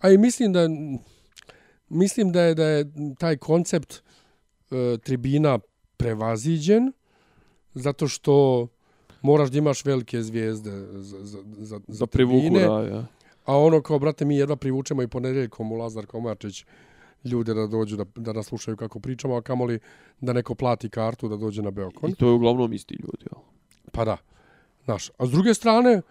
[0.00, 0.60] A i mislim da,
[1.88, 2.84] mislim da je, da je
[3.18, 4.02] taj koncept
[4.70, 5.58] e, tribina
[5.96, 6.92] prevaziđen,
[7.74, 8.66] zato što
[9.26, 13.06] moraš da imaš velike zvijezde za, za, za, za Da privuku, tribine, da, ja.
[13.44, 16.64] a ono kao, brate, mi jedva privučemo i ponedeljkom u Lazar Komačić
[17.24, 19.78] ljude da dođu da, da nas slušaju kako pričamo, a kamoli
[20.20, 22.10] da neko plati kartu da dođe na Beokon.
[22.10, 23.42] I to je uglavnom isti ljudi, jel?
[23.92, 24.16] Pa da.
[24.84, 26.02] Znaš, a s druge strane,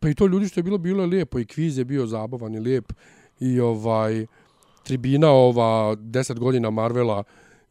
[0.00, 1.38] pa i to ljudi što je bilo, bilo je lijepo.
[1.38, 2.92] I kviz je bio zabavan i lijep.
[3.40, 4.26] I ovaj,
[4.82, 7.24] tribina ova 10 godina Marvela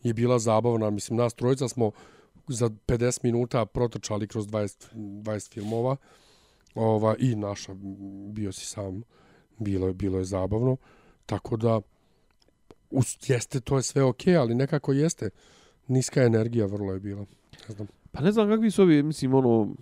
[0.04, 0.90] je bila zabavna.
[0.90, 1.92] Mislim, nas trojica smo
[2.48, 5.96] za 50 minuta protrčali kroz 20, 20 filmova.
[6.76, 7.74] Ova, I naša,
[8.32, 9.04] bio si sam.
[9.60, 10.78] Bilo je, bilo je zabavno.
[11.26, 11.82] Tako da,
[12.90, 15.30] us, jeste, to je sve okej, ali nekako jeste.
[15.88, 17.26] Niska energija vrlo je bila.
[17.68, 17.88] Ne znam.
[18.12, 19.76] Pa ne znam kakvi su ovi, mislim, ono,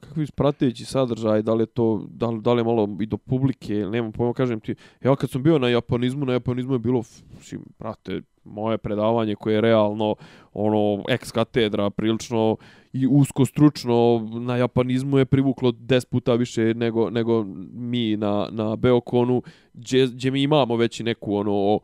[0.00, 3.16] kakvi prateći sadržaj, da li je to, da li, da li je malo i do
[3.16, 4.74] publike, nemam pojma, kažem ti,
[5.04, 7.02] ja kad sam bio na japanizmu, na japanizmu je bilo,
[7.38, 10.14] mislim, prate, moje predavanje koje je realno,
[10.52, 12.56] ono, ex katedra, prilično
[12.92, 18.76] i usko stručno, na japanizmu je privuklo 10 puta više nego, nego mi na, na
[18.76, 19.42] Beokonu,
[19.74, 21.80] gdje, gdje mi imamo već neku, ono,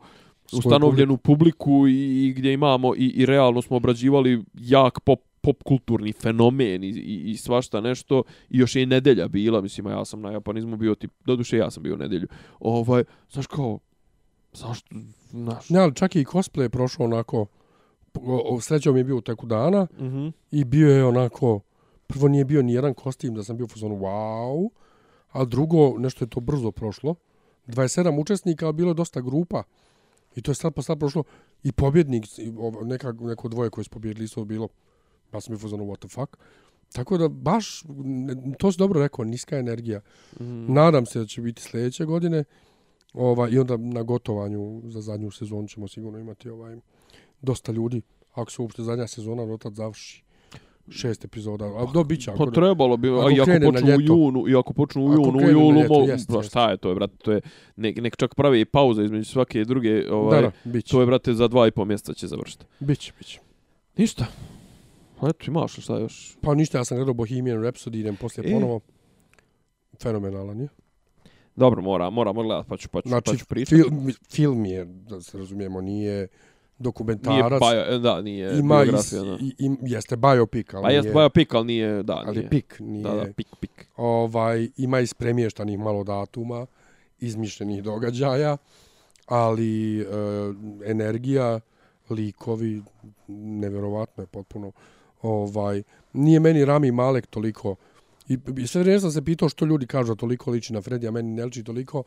[0.53, 6.13] ustanovljenu publiku i, i gdje imamo i, i realno smo obrađivali jak pop pop kulturni
[6.13, 10.21] fenomen i, i, i svašta nešto i još je i nedelja bila, mislim, ja sam
[10.21, 12.27] na japanizmu bio tip, doduše ja sam bio u nedelju.
[12.59, 13.79] Ovaj, znaš kao,
[14.53, 14.95] zašto,
[15.29, 17.45] znaš, Ne, ali čak i cosplay je prošao onako,
[18.13, 21.59] o, o, srećom mi je bio u teku dana mhm, i bio je onako,
[22.07, 24.69] prvo nije bio ni jedan kostim da sam bio u fazonu wow,
[25.31, 27.15] a drugo, nešto je to brzo prošlo,
[27.67, 29.63] 27 učesnika, ali bilo je dosta grupa.
[30.35, 31.23] I to je sad pa sad prošlo.
[31.63, 32.25] I pobjednik,
[32.83, 34.67] neka, neko dvoje koje su pobjedili isto bilo,
[35.31, 36.37] pa sam u fazonu what the fuck.
[36.93, 37.83] Tako da baš,
[38.59, 40.01] to si dobro rekao, niska energija.
[40.39, 40.73] mhm.
[40.73, 42.43] Nadam se da će biti sljedeće godine.
[43.13, 46.77] Ova, I onda na gotovanju za zadnju sezonu ćemo sigurno imati ovaj
[47.41, 48.01] dosta ljudi.
[48.33, 50.23] Ako se uopšte zadnja sezona do završi
[50.89, 51.65] šest epizoda.
[51.65, 52.31] A do biće.
[52.37, 55.49] Pa trebalo bi, ako i ako počnu u junu, i ako počnu u junu, u
[55.49, 56.43] julu, ljeto, mo, pa jeste.
[56.43, 57.41] šta je to, je, brate, to je,
[57.75, 61.33] nek, nek čak pravi pauza između svake i druge, ovaj, da, da, to je, brate,
[61.33, 62.65] za dva i pol mjeseca će završiti.
[62.79, 63.39] Biće, biće.
[63.97, 64.25] Ništa.
[65.19, 66.37] Eto, imaš li šta još?
[66.41, 68.53] Pa ništa, ja sam gledao Bohemian Rhapsody, idem poslije E.
[68.53, 68.79] ponovo.
[70.01, 70.67] Fenomenalan je.
[71.55, 73.75] Dobro, mora, moramo gledati, pa ću, pa ću, Znači, pa ću pričati.
[73.75, 76.27] film, film je, da se razumijemo, nije Nije
[76.79, 77.59] dokumentarac.
[77.61, 79.37] bio, e, da, nije ima biografija, is, da.
[79.41, 82.43] i, i, jeste biopic, ali Pa jest nije, biopic, ali nije, da, ali nije.
[82.43, 83.87] je pik, nije, Da, da, pik, pik.
[83.95, 86.65] ovaj, ima ispremještanih malo datuma,
[87.19, 88.57] izmišljenih događaja,
[89.25, 90.05] ali e,
[90.85, 91.59] energija,
[92.09, 92.81] likovi,
[93.27, 94.71] nevjerovatno je potpuno.
[95.21, 97.75] Ovaj, nije meni Rami Malek toliko,
[98.29, 101.07] i, i sve vrijeme sam se pitao što ljudi kažu da toliko liči na Freddy,
[101.07, 102.03] a meni ne liči toliko,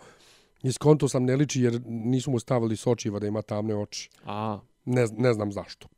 [0.63, 4.11] i skonto sam ne liči jer nisu mu stavili sočiva da ima tamne oči.
[4.25, 5.89] A, Ne, ne znam zašto.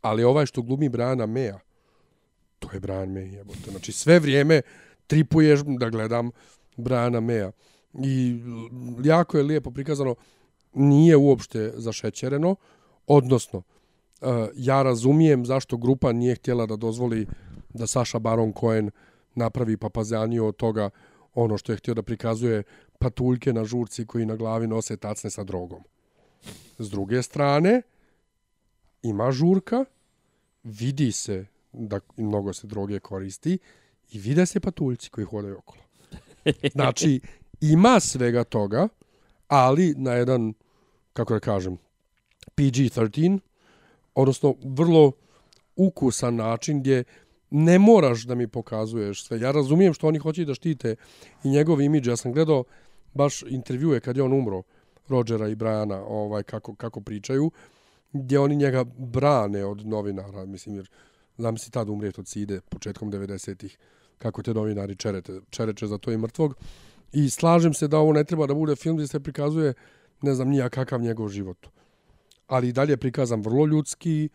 [0.00, 1.60] Ali ovaj što glumi Briana Meja,
[2.58, 3.70] to je Brian May, jebote.
[3.70, 4.62] Znači sve vrijeme
[5.06, 6.30] tripuješ da gledam
[6.76, 7.52] Briana Meja.
[7.94, 8.40] I
[9.04, 10.14] jako je lijepo prikazano,
[10.72, 12.56] nije uopšte zašećereno,
[13.06, 13.62] odnosno,
[14.22, 17.26] Eh, ja razumijem zašto grupa nije htjela da dozvoli
[17.68, 18.90] da Saša Baron Cohen
[19.34, 20.90] napravi papazaniju od toga
[21.34, 22.62] ono što je htio da prikazuje
[22.98, 25.82] patuljke na žurci koji na glavi nose tacne sa drogom.
[26.78, 27.82] S druge strane,
[29.02, 29.84] ima žurka,
[30.62, 33.58] vidi se da mnogo se droge koristi
[34.10, 35.82] i vide se patuljci koji hodaju okolo.
[36.74, 37.20] Znači,
[37.60, 38.88] ima svega toga,
[39.48, 40.54] ali na jedan,
[41.12, 41.78] kako da kažem,
[42.56, 43.38] PG-13,
[44.14, 45.12] odnosno vrlo
[45.76, 47.04] ukusan način gdje
[47.50, 49.40] ne moraš da mi pokazuješ sve.
[49.40, 50.96] Ja razumijem što oni hoće da štite
[51.44, 52.08] i njegov imidž.
[52.08, 52.64] Ja sam gledao
[53.14, 54.62] baš intervjue kad je on umro,
[55.08, 57.50] Rodgera i Briana, ovaj, kako, kako pričaju,
[58.12, 60.90] gdje oni njega brane od novinara, mislim, jer
[61.36, 63.78] znam si tad umrijeti od side početkom 90-ih,
[64.18, 66.54] kako te novinari čerete, čereče za to i mrtvog.
[67.12, 69.74] I slažem se da ovo ne treba da bude film gdje se prikazuje,
[70.22, 71.66] ne znam nija kakav njegov život.
[72.52, 74.28] Ali i dalje prikazan vrlo ljudski.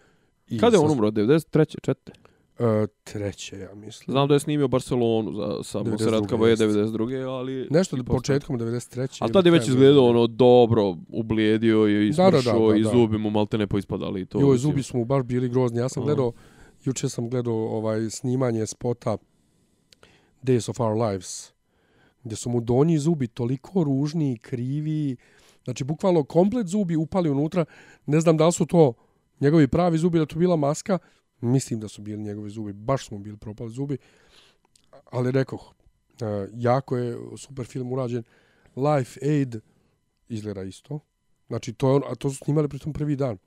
[0.47, 1.11] I Kada je on umro?
[1.11, 1.75] 93.
[1.81, 2.15] četiri?
[2.59, 2.65] Uh,
[3.03, 4.13] treće, ja mislim.
[4.13, 7.27] Znam da je snimio Barcelonu za sa Monserrat Caballé 92.
[7.27, 9.17] ali nešto početkom 93.
[9.19, 13.67] A tad je već izgledao ono dobro, ublijedio i ispršao i zubi mu malte ne
[13.67, 14.41] poispadali to.
[14.41, 15.79] Jo, zubi su mu baš bili grozni.
[15.79, 16.31] Ja sam gledao
[16.83, 19.17] juče sam gledao ovaj snimanje spota
[20.43, 21.51] Days of Our Lives
[22.23, 25.15] gdje su mu donji zubi toliko ružni i krivi.
[25.67, 27.65] Znači, bukvalno komplet zubi upali unutra.
[28.05, 28.93] Ne znam da li su to
[29.39, 30.97] njegovi pravi zubi, da to bila maska.
[31.41, 32.73] Mislim da su bili njegovi zubi.
[32.73, 33.97] Baš smo bili propali zubi.
[35.11, 35.73] Ali rekoh,
[36.21, 38.23] e, jako je super film urađen.
[38.75, 39.55] Life Aid
[40.29, 40.99] izgleda isto.
[41.47, 43.37] Znači, to, je on, a to su snimali pritom prvi dan.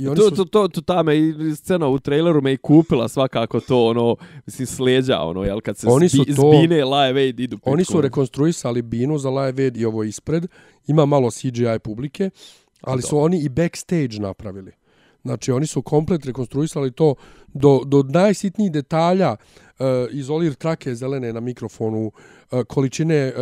[0.00, 0.36] I oni to, su...
[0.36, 4.16] to, to, to, ta me i scena u traileru me i kupila svakako to, ono,
[4.46, 7.84] mislim, slijeđa, ono, jel, kad se oni su zbi, to, zbine Live Aid idu Oni
[7.84, 10.46] su rekonstruisali binu za Live Aid i ovo ispred,
[10.86, 12.30] ima malo CGI publike,
[12.80, 14.72] ali su oni i backstage napravili.
[15.22, 17.14] Znači, oni su komplet rekonstruisali to
[17.54, 19.36] do, do najsitnijih detalja,
[19.78, 22.12] uh, izolir trake zelene na mikrofonu, uh,
[22.52, 23.32] E, količine e,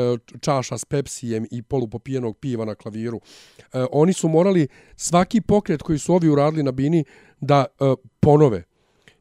[0.41, 3.21] čaša s pepsijem i polupopijenog piva na klaviru.
[3.73, 7.05] E, oni su morali svaki pokret koji su ovi uradili na bini
[7.41, 7.65] da
[8.21, 8.63] ponove.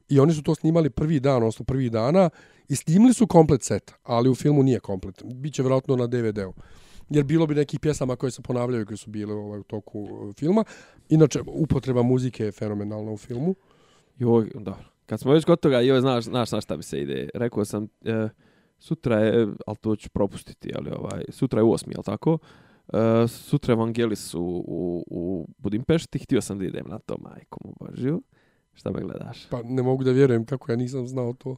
[0.10, 2.30] I oni su to snimali prvi dan, odnosno prvi dana,
[2.70, 5.24] i snimili su komplet set, ali u filmu nije komplet.
[5.24, 6.54] Biće vjerojatno na DVD-u
[7.10, 10.64] jer bilo bi nekih pjesama koje se ponavljaju koje su bile ovaj, u toku filma.
[11.10, 13.56] Inače, upotreba muzike je fenomenalna u filmu.
[14.18, 14.86] Jo, dobro.
[15.06, 17.30] Kad smo već kod toga, joj, znaš, znaš na šta mi se ide.
[17.34, 18.30] Rekao sam, e,
[18.80, 22.38] sutra je, ali to ću propustiti, ali ovaj, sutra je u osmi, jel tako?
[22.94, 27.60] E, sutra je Vangelis u, u, u Budimpešti, htio sam da idem na to, majko
[27.66, 28.22] mu božju.
[28.74, 29.48] Šta me gledaš?
[29.50, 31.56] Pa ne mogu da vjerujem kako ja nisam znao to.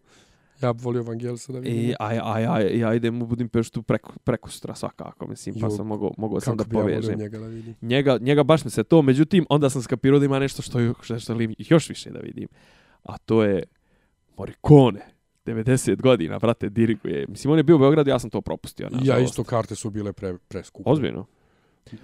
[0.61, 1.89] Ja bih volio Vangelisa da vidim.
[1.89, 5.87] I, a, a, a, ja idem u Budimpeštu preko, preko sutra svakako, mislim, pa sam
[5.87, 7.11] mogao, mogao sam da povežem.
[7.11, 7.75] Ja njega, da vidim.
[7.81, 11.17] njega, njega baš mi se to, međutim, onda sam skapirao da ima nešto što, što
[11.17, 12.47] želim još više da vidim.
[13.03, 13.63] A to je
[14.37, 15.18] Morricone.
[15.45, 17.25] 90 godina, brate, diriguje.
[17.27, 18.89] Mislim, on je bio u Beogradu, ja sam to propustio.
[18.89, 20.89] Na ja isto, karte su bile pre, preskupe.
[20.89, 21.25] Ozbiljno?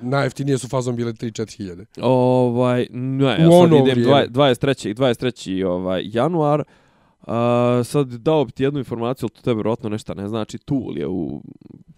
[0.02, 1.86] Najjeftinije su fazom bile 3-4 hiljade.
[2.02, 4.96] Ovaj, ne, ja sad idem 23.
[4.96, 5.66] 23.
[5.66, 6.64] Ovaj, januar.
[7.28, 10.58] A, sad dao bi ti jednu informaciju, ali to tebe vjerojatno nešto ne znači.
[10.58, 11.42] Tool je u,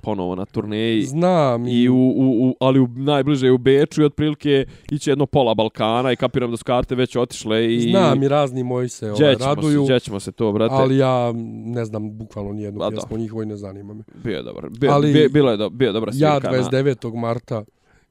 [0.01, 1.01] ponovo na turneji.
[1.01, 1.67] Znam.
[1.67, 5.53] I u, u, u, ali u, najbliže je u Beču i otprilike iće jedno pola
[5.53, 7.75] Balkana i kapiram da su karte već otišle.
[7.75, 7.89] I...
[7.89, 9.87] Znam i razni moji se ovaj, raduju.
[9.87, 10.75] Se, ćemo se to, brate.
[10.75, 11.33] Ali ja
[11.65, 14.03] ne znam bukvalno nijednu A, pjesmu njihovoj ne zanima me.
[14.23, 14.69] Bio je dobar.
[14.69, 16.27] Bio, ali bio, bilo je do, bio je dobra svirka.
[16.27, 17.13] Ja 29.
[17.13, 17.19] Na...
[17.19, 17.63] marta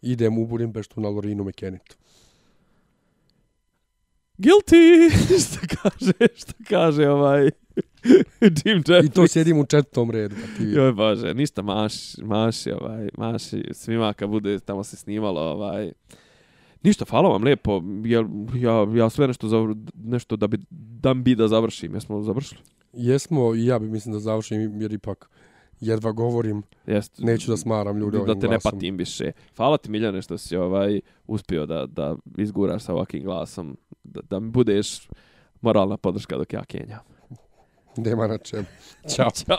[0.02, 1.96] idem u Budimpeštu na Lorinu Mekenitu.
[4.38, 5.10] Guilty!
[5.44, 7.50] što kaže, što kaže ovaj
[8.64, 9.10] Jim Jeffries.
[9.10, 10.34] I to sjedim u četvrtom redu.
[10.34, 15.40] Pa ti Joj bože, ništa maš, maši, ovaj, maši svima kad bude tamo se snimalo.
[15.40, 15.92] Ovaj.
[16.82, 17.82] Ništa, hvala vam lijepo.
[18.04, 18.24] Ja,
[18.54, 19.56] ja, ja sve nešto, za,
[19.94, 21.94] nešto da bi, da bi da završim.
[21.94, 22.60] Jesmo završili?
[22.92, 25.30] Jesmo i ja bi mislim da završim jer ipak
[25.80, 26.62] jedva govorim.
[26.86, 27.18] Jest.
[27.18, 28.50] Neću da smaram ljude ovim Da te glasom.
[28.50, 29.32] ne patim više.
[29.56, 33.76] Hvala ti Miljane što si ovaj uspio da, da izguraš sa ovakvim glasom.
[34.04, 35.08] Da, da mi budeš
[35.60, 37.00] moralna podrška dok ja kenjam.
[37.96, 38.66] Nema na čem.
[39.14, 39.30] Ćao.
[39.30, 39.56] Ćao.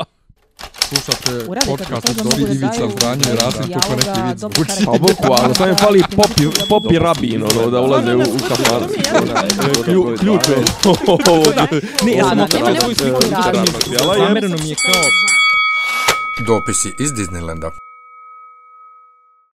[0.89, 4.86] Slušate podcast od Dobri Ivica Zdanje i Rasim kako neki vid zvuči.
[4.86, 8.88] Pa boku, ali to je fali popi, popi rabin, ono, da ulaze u, u kafan.
[10.20, 10.57] Ključ je.
[12.05, 13.20] Ne, ja sam okrenula svoj sliku.
[14.18, 15.37] Zamereno mi je kao...
[16.46, 17.72] Dopisi iz Disneylanda.